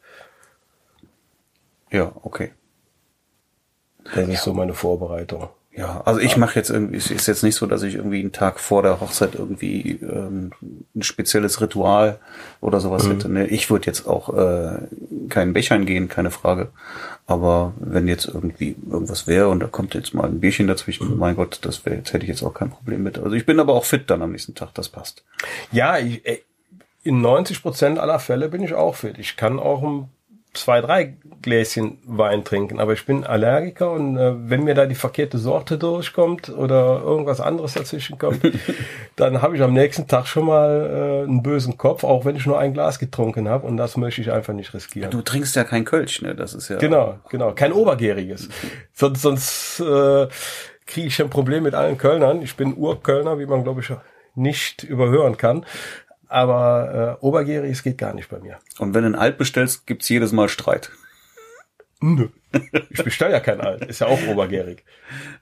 [1.91, 2.51] Ja, okay.
[4.13, 5.49] Das ist so meine Vorbereitung.
[5.77, 8.31] Ja, also ich mache jetzt irgendwie, es ist jetzt nicht so, dass ich irgendwie einen
[8.31, 10.51] Tag vor der Hochzeit irgendwie ähm,
[10.95, 12.19] ein spezielles Ritual
[12.61, 13.11] oder sowas mhm.
[13.11, 13.29] hätte.
[13.29, 13.47] Ne?
[13.47, 14.77] Ich würde jetzt auch äh,
[15.27, 16.69] keinen Bechern gehen, keine Frage.
[17.27, 21.17] Aber wenn jetzt irgendwie irgendwas wäre und da kommt jetzt mal ein Bierchen dazwischen, mhm.
[21.17, 23.17] mein Gott, das wäre jetzt hätte ich jetzt auch kein Problem mit.
[23.17, 25.25] Also ich bin aber auch fit dann am nächsten Tag, das passt.
[25.73, 26.21] Ja, ich,
[27.03, 29.17] in 90 Prozent aller Fälle bin ich auch fit.
[29.19, 30.09] Ich kann auch ein
[30.55, 34.95] zwei, drei Gläschen Wein trinken, aber ich bin Allergiker und äh, wenn mir da die
[34.95, 38.41] verkehrte Sorte durchkommt oder irgendwas anderes dazwischen kommt,
[39.15, 42.45] dann habe ich am nächsten Tag schon mal äh, einen bösen Kopf, auch wenn ich
[42.45, 45.11] nur ein Glas getrunken habe und das möchte ich einfach nicht riskieren.
[45.11, 46.33] Du trinkst ja kein Kölsch, ne?
[46.33, 48.49] Das ist ja genau, genau, kein Obergäriges.
[48.93, 50.27] sonst sonst äh,
[50.87, 52.41] kriege ich ein Problem mit allen Kölnern.
[52.41, 53.91] Ich bin Urkölner, wie man glaube ich
[54.35, 55.65] nicht überhören kann.
[56.27, 58.57] Aber äh, Obergäriges geht gar nicht bei mir.
[58.79, 60.91] Und wenn du ein Alt bestellst, gibt's jedes Mal Streit.
[62.01, 62.29] Nö.
[62.89, 64.83] Ich bestelle ja kein Alt, ist ja auch obergärig.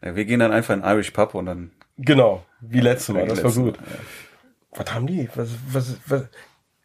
[0.03, 1.71] Ja, wir gehen dann einfach in Irish Pub und dann.
[1.97, 3.77] Genau, wie letztes Mal, das war gut.
[3.77, 3.83] Ja.
[4.71, 5.29] Was haben die?
[5.35, 6.23] Was, was, was,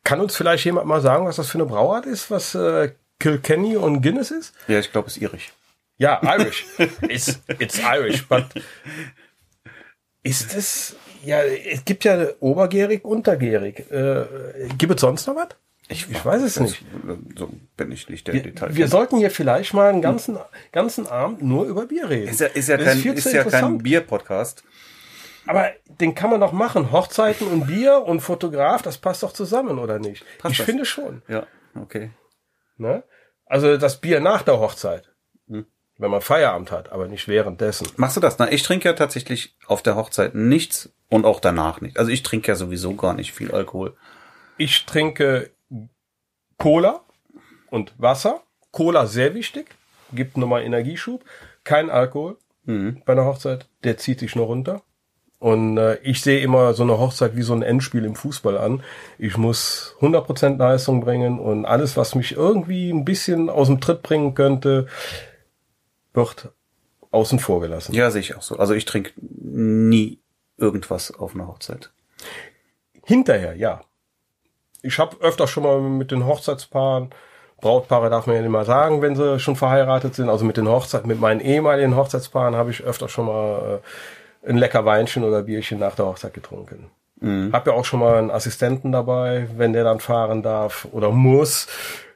[0.04, 3.76] kann uns vielleicht jemand mal sagen, was das für eine Brauart ist, was äh, Kilkenny
[3.76, 4.54] und Guinness ist?
[4.66, 5.52] Ja, ich glaube, es ist irisch.
[5.98, 6.64] Ja, Irish.
[7.02, 8.46] it's, it's Irish, but
[10.22, 13.90] ist es Ja, es gibt ja obergärig, untergärig.
[13.90, 14.24] Äh,
[14.76, 15.48] gibt es sonst noch was?
[15.88, 16.84] Ich, Ich weiß es nicht.
[17.36, 18.76] So bin ich nicht der Wir, Detail.
[18.76, 20.38] wir sollten hier vielleicht mal einen ganzen,
[20.70, 22.28] ganzen Abend nur über Bier reden.
[22.28, 23.78] ist ja, ist ja Das kein, ist ja kein.
[23.78, 24.62] Bier-Podcast.
[25.46, 26.92] Aber den kann man doch machen.
[26.92, 30.24] Hochzeiten und Bier und Fotograf, das passt doch zusammen, oder nicht?
[30.38, 30.66] Passt ich das?
[30.66, 31.22] finde schon.
[31.26, 32.10] Ja, okay.
[32.76, 33.02] Ne?
[33.46, 35.07] Also das Bier nach der Hochzeit.
[35.98, 37.88] Wenn man Feierabend hat, aber nicht währenddessen.
[37.96, 38.38] Machst du das?
[38.38, 41.98] Na, ich trinke ja tatsächlich auf der Hochzeit nichts und auch danach nicht.
[41.98, 43.96] Also ich trinke ja sowieso gar nicht viel Alkohol.
[44.58, 45.50] Ich trinke
[46.56, 47.00] Cola
[47.70, 48.42] und Wasser.
[48.70, 49.74] Cola sehr wichtig,
[50.12, 51.24] gibt nochmal Energieschub.
[51.64, 53.00] Kein Alkohol Mhm.
[53.06, 54.82] bei einer Hochzeit, der zieht sich nur runter.
[55.38, 58.82] Und äh, ich sehe immer so eine Hochzeit wie so ein Endspiel im Fußball an.
[59.18, 64.02] Ich muss 100% Leistung bringen und alles, was mich irgendwie ein bisschen aus dem Tritt
[64.02, 64.86] bringen könnte,
[66.18, 66.50] wird
[67.10, 67.94] außen vor gelassen.
[67.94, 68.58] Ja, sehe ich auch so.
[68.58, 70.18] Also ich trinke nie
[70.56, 71.90] irgendwas auf einer Hochzeit.
[73.04, 73.80] Hinterher, ja.
[74.82, 77.10] Ich habe öfter schon mal mit den Hochzeitspaaren,
[77.60, 80.68] Brautpaare darf man ja nicht mal sagen, wenn sie schon verheiratet sind, also mit den
[80.68, 83.80] Hochzeit, mit meinen ehemaligen Hochzeitspaaren habe ich öfter schon mal
[84.44, 86.90] äh, ein lecker Weinchen oder Bierchen nach der Hochzeit getrunken.
[87.52, 91.66] Hab ja auch schon mal einen Assistenten dabei, wenn der dann fahren darf oder muss,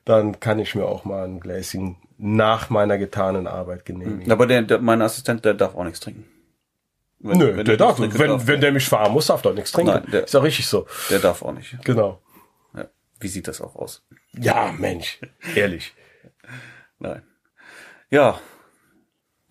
[0.04, 4.30] dann kann ich mir auch mal ein Gläschen nach meiner getanen Arbeit genehmigen.
[4.32, 6.24] Aber der, der, mein Assistent, der darf auch nichts trinken.
[7.18, 9.54] Wenn- Nö, wenn der darf, trinke, wenn, darf wenn der mich fahren muss, darf doch
[9.54, 9.92] nichts trinken.
[9.92, 10.86] Nein, der- ist ja richtig so.
[11.10, 11.76] der darf auch nicht.
[11.84, 12.20] Genau.
[12.74, 12.86] Ja.
[13.20, 14.04] Wie sieht das auch aus?
[14.32, 15.20] Ja, Mensch,
[15.54, 15.94] ehrlich.
[16.98, 17.22] Nein.
[18.10, 18.40] Ja.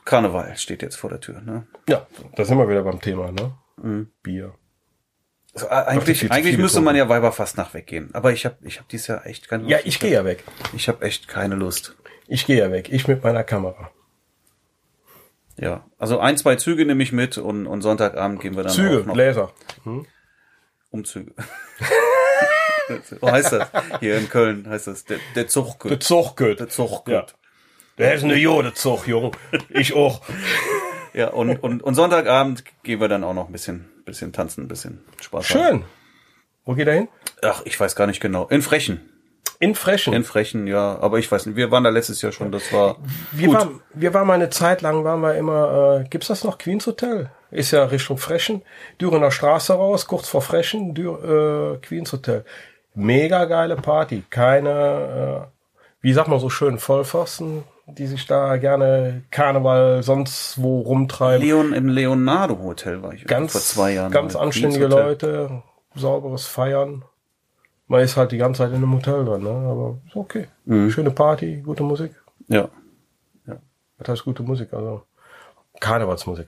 [0.03, 1.67] Karneval steht jetzt vor der Tür, ne?
[1.87, 4.07] Ja, da sind wir wieder beim Thema, ne?
[4.23, 4.53] Bier.
[5.53, 8.09] Also, äh, eigentlich eigentlich müsste man ja Weiberfast nach weggehen.
[8.13, 9.71] Aber ich habe ich hab dieses Jahr echt keine Lust.
[9.71, 10.43] Ja, ich gehe ja weg.
[10.75, 11.95] Ich habe echt keine Lust.
[12.27, 12.89] Ich gehe ja weg.
[12.91, 13.91] Ich mit meiner Kamera.
[15.57, 15.85] Ja.
[15.97, 19.15] Also ein, zwei Züge nehme ich mit und, und Sonntagabend gehen wir dann Züge, noch
[19.15, 19.51] Laser.
[20.89, 21.33] Umzüge.
[23.21, 23.69] so heißt das.
[23.99, 25.05] Hier in Köln heißt das.
[25.05, 25.83] Der, der Zug.
[25.83, 26.59] Der geht.
[26.59, 27.25] Der Zug Ja.
[27.97, 29.31] Der ist eine Jodezug, Junge.
[29.69, 30.21] Ich auch.
[31.13, 34.67] Ja, und, und, und Sonntagabend gehen wir dann auch noch ein bisschen, bisschen tanzen, ein
[34.67, 35.61] bisschen Spaß haben.
[35.61, 35.83] Schön.
[36.65, 37.09] Wo geht er hin?
[37.41, 38.47] Ach, ich weiß gar nicht genau.
[38.47, 39.09] In Frechen.
[39.61, 40.11] In Frechen.
[40.11, 40.97] In Frechen, ja.
[41.01, 41.55] Aber ich weiß nicht.
[41.55, 42.51] Wir waren da letztes Jahr schon.
[42.51, 42.95] Das war
[43.31, 43.57] wir, gut.
[43.57, 46.57] waren, wir waren mal eine Zeit lang, waren wir immer, äh, gibt's das noch?
[46.57, 47.29] Queens Hotel?
[47.51, 48.63] Ist ja Richtung Frechen.
[48.99, 52.43] Dürener Straße raus, kurz vor Frechen, Dür, äh, Queens Hotel.
[52.95, 54.23] Mega geile Party.
[54.31, 55.47] Keine, äh,
[56.01, 61.45] wie sagt man so schön, Vollpfosten, die sich da gerne Karneval sonst wo rumtreiben.
[61.45, 64.11] Leon im Leonardo Hotel war ich ganz, vor zwei Jahren.
[64.11, 64.87] ganz anständige.
[64.87, 65.61] Leute,
[65.93, 67.05] sauberes Feiern.
[67.91, 69.49] Man ist halt die ganze Zeit in einem Hotel drin, ne?
[69.49, 70.47] aber ist okay.
[70.63, 70.89] Mhm.
[70.91, 72.13] Schöne Party, gute Musik.
[72.47, 72.69] Ja.
[73.97, 75.03] Das heißt gute Musik, also
[75.81, 76.47] Karnevalsmusik.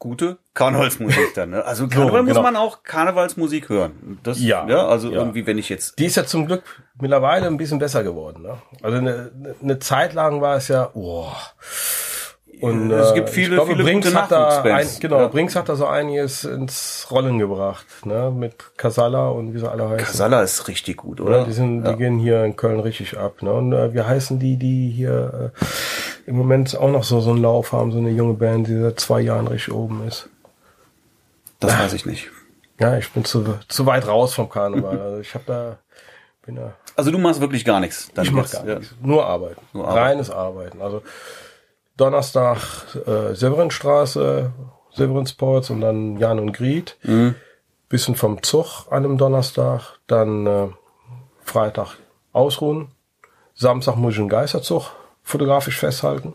[0.00, 1.50] Gute Karnevalsmusik dann.
[1.50, 1.64] Ne?
[1.64, 2.42] Also Karneval muss genau.
[2.42, 4.18] man auch Karnevalsmusik hören.
[4.24, 4.88] Das, Ja, ja.
[4.88, 5.18] Also ja.
[5.18, 6.64] irgendwie, wenn ich jetzt Die ist ja zum Glück
[7.00, 8.42] mittlerweile ein bisschen besser geworden.
[8.42, 8.58] Ne?
[8.82, 9.30] Also eine,
[9.62, 11.30] eine Zeit lang war es ja, oh.
[12.60, 15.26] Und Es äh, gibt viele- ich glaube, viele Brinks gute hat da ein, genau, Ja.
[15.28, 18.30] Brinks hat da so einiges ins Rollen gebracht, ne?
[18.34, 20.06] Mit Casala und wie sie alle heißen.
[20.06, 21.44] Casala ist richtig gut, Ja, oder?
[21.44, 21.92] die sind, ja.
[21.92, 23.42] die gehen hier in Köln richtig ab.
[23.42, 23.52] Ne?
[23.52, 25.64] Und äh, wir heißen die, die hier äh,
[26.30, 28.98] im Moment auch noch so so einen Lauf haben, so eine junge Band, die seit
[29.00, 30.28] zwei Jahren richtig oben ist.
[31.60, 32.28] Das weiß ich nicht.
[32.80, 34.98] Ja, ich bin zu, zu weit raus vom Karneval.
[35.02, 35.78] Also ich habe da,
[36.46, 38.10] bin da, Also du machst wirklich gar nichts.
[38.14, 38.78] Dann ich jetzt, gar ja.
[38.78, 38.94] nichts.
[39.02, 39.60] Nur arbeiten.
[39.72, 39.98] Nur arbeiten.
[40.06, 40.80] Reines Arbeiten.
[40.82, 41.02] Also
[41.98, 42.58] Donnerstag
[43.06, 44.52] äh, Severinstraße,
[44.94, 46.96] Severinsports und dann Jan und Griet.
[47.02, 47.34] Mhm.
[47.90, 49.98] Bisschen vom Zug an einem Donnerstag.
[50.06, 50.68] Dann äh,
[51.42, 51.96] Freitag
[52.32, 52.88] ausruhen.
[53.54, 54.92] Samstag muss ich einen Geisterzug
[55.22, 56.34] fotografisch festhalten.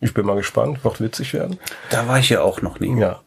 [0.00, 1.58] Ich bin mal gespannt, wird witzig werden.
[1.90, 2.98] Da war ich ja auch noch nie.
[2.98, 3.20] Ja,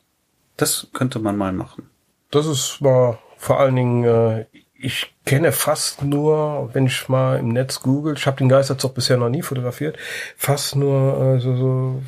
[0.57, 1.89] Das könnte man mal machen.
[2.31, 4.45] das ist mal vor allen Dingen, äh,
[4.77, 9.17] ich kenne fast nur, wenn ich mal im Netz google, ich habe den Geisterzug bisher
[9.17, 9.97] noch nie fotografiert,
[10.37, 12.01] fast nur äh, so, so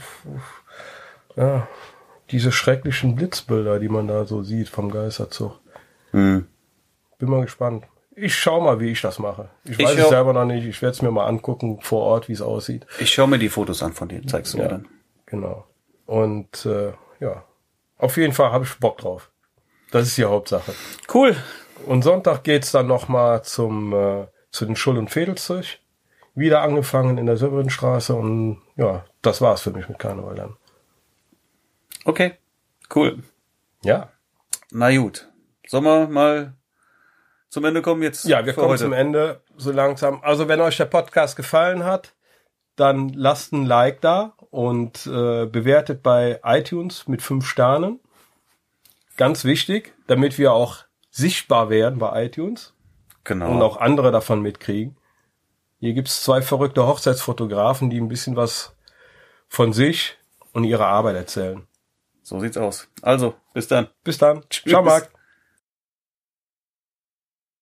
[1.35, 1.67] ja,
[2.31, 5.59] diese schrecklichen Blitzbilder, die man da so sieht vom Geisterzug.
[6.11, 6.45] Hm.
[7.19, 7.85] Bin mal gespannt.
[8.15, 9.49] Ich schau mal, wie ich das mache.
[9.63, 10.65] Ich Ich weiß es selber noch nicht.
[10.65, 12.85] Ich werde es mir mal angucken vor Ort, wie es aussieht.
[12.99, 14.69] Ich schaue mir die Fotos an von denen, zeigst du mir Ja.
[14.69, 14.87] dann.
[15.27, 15.65] Genau.
[16.07, 17.43] Und äh, ja,
[17.97, 19.29] auf jeden Fall habe ich Bock drauf.
[19.91, 20.73] Das ist die Hauptsache.
[21.13, 21.35] Cool.
[21.85, 25.79] Und Sonntag geht's dann nochmal zum äh, zu den Schull- und Fädelzeug.
[26.35, 30.57] Wieder angefangen in der Severinstraße und ja, das war's für mich mit Karneval dann.
[32.05, 32.33] Okay.
[32.93, 33.23] Cool.
[33.83, 34.11] Ja.
[34.71, 35.27] Na gut.
[35.67, 36.53] Sollen wir mal
[37.49, 38.25] zum Ende kommen jetzt?
[38.25, 38.83] Ja, wir kommen heute?
[38.83, 40.19] zum Ende so langsam.
[40.21, 42.13] Also wenn euch der Podcast gefallen hat,
[42.75, 47.99] dann lasst ein Like da und äh, bewertet bei iTunes mit fünf Sternen.
[49.17, 50.86] Ganz wichtig, damit wir auch
[51.17, 52.73] sichtbar werden bei iTunes
[53.23, 53.51] Genau.
[53.51, 54.95] und auch andere davon mitkriegen.
[55.79, 58.75] Hier gibt's zwei verrückte Hochzeitsfotografen, die ein bisschen was
[59.47, 60.17] von sich
[60.53, 61.67] und ihrer Arbeit erzählen.
[62.21, 62.87] so sieht's aus.
[63.01, 63.87] Also, bis dann.
[64.03, 64.43] Bis dann.
[64.49, 64.71] Tschüss.
[64.71, 65.09] Ciao, Marc.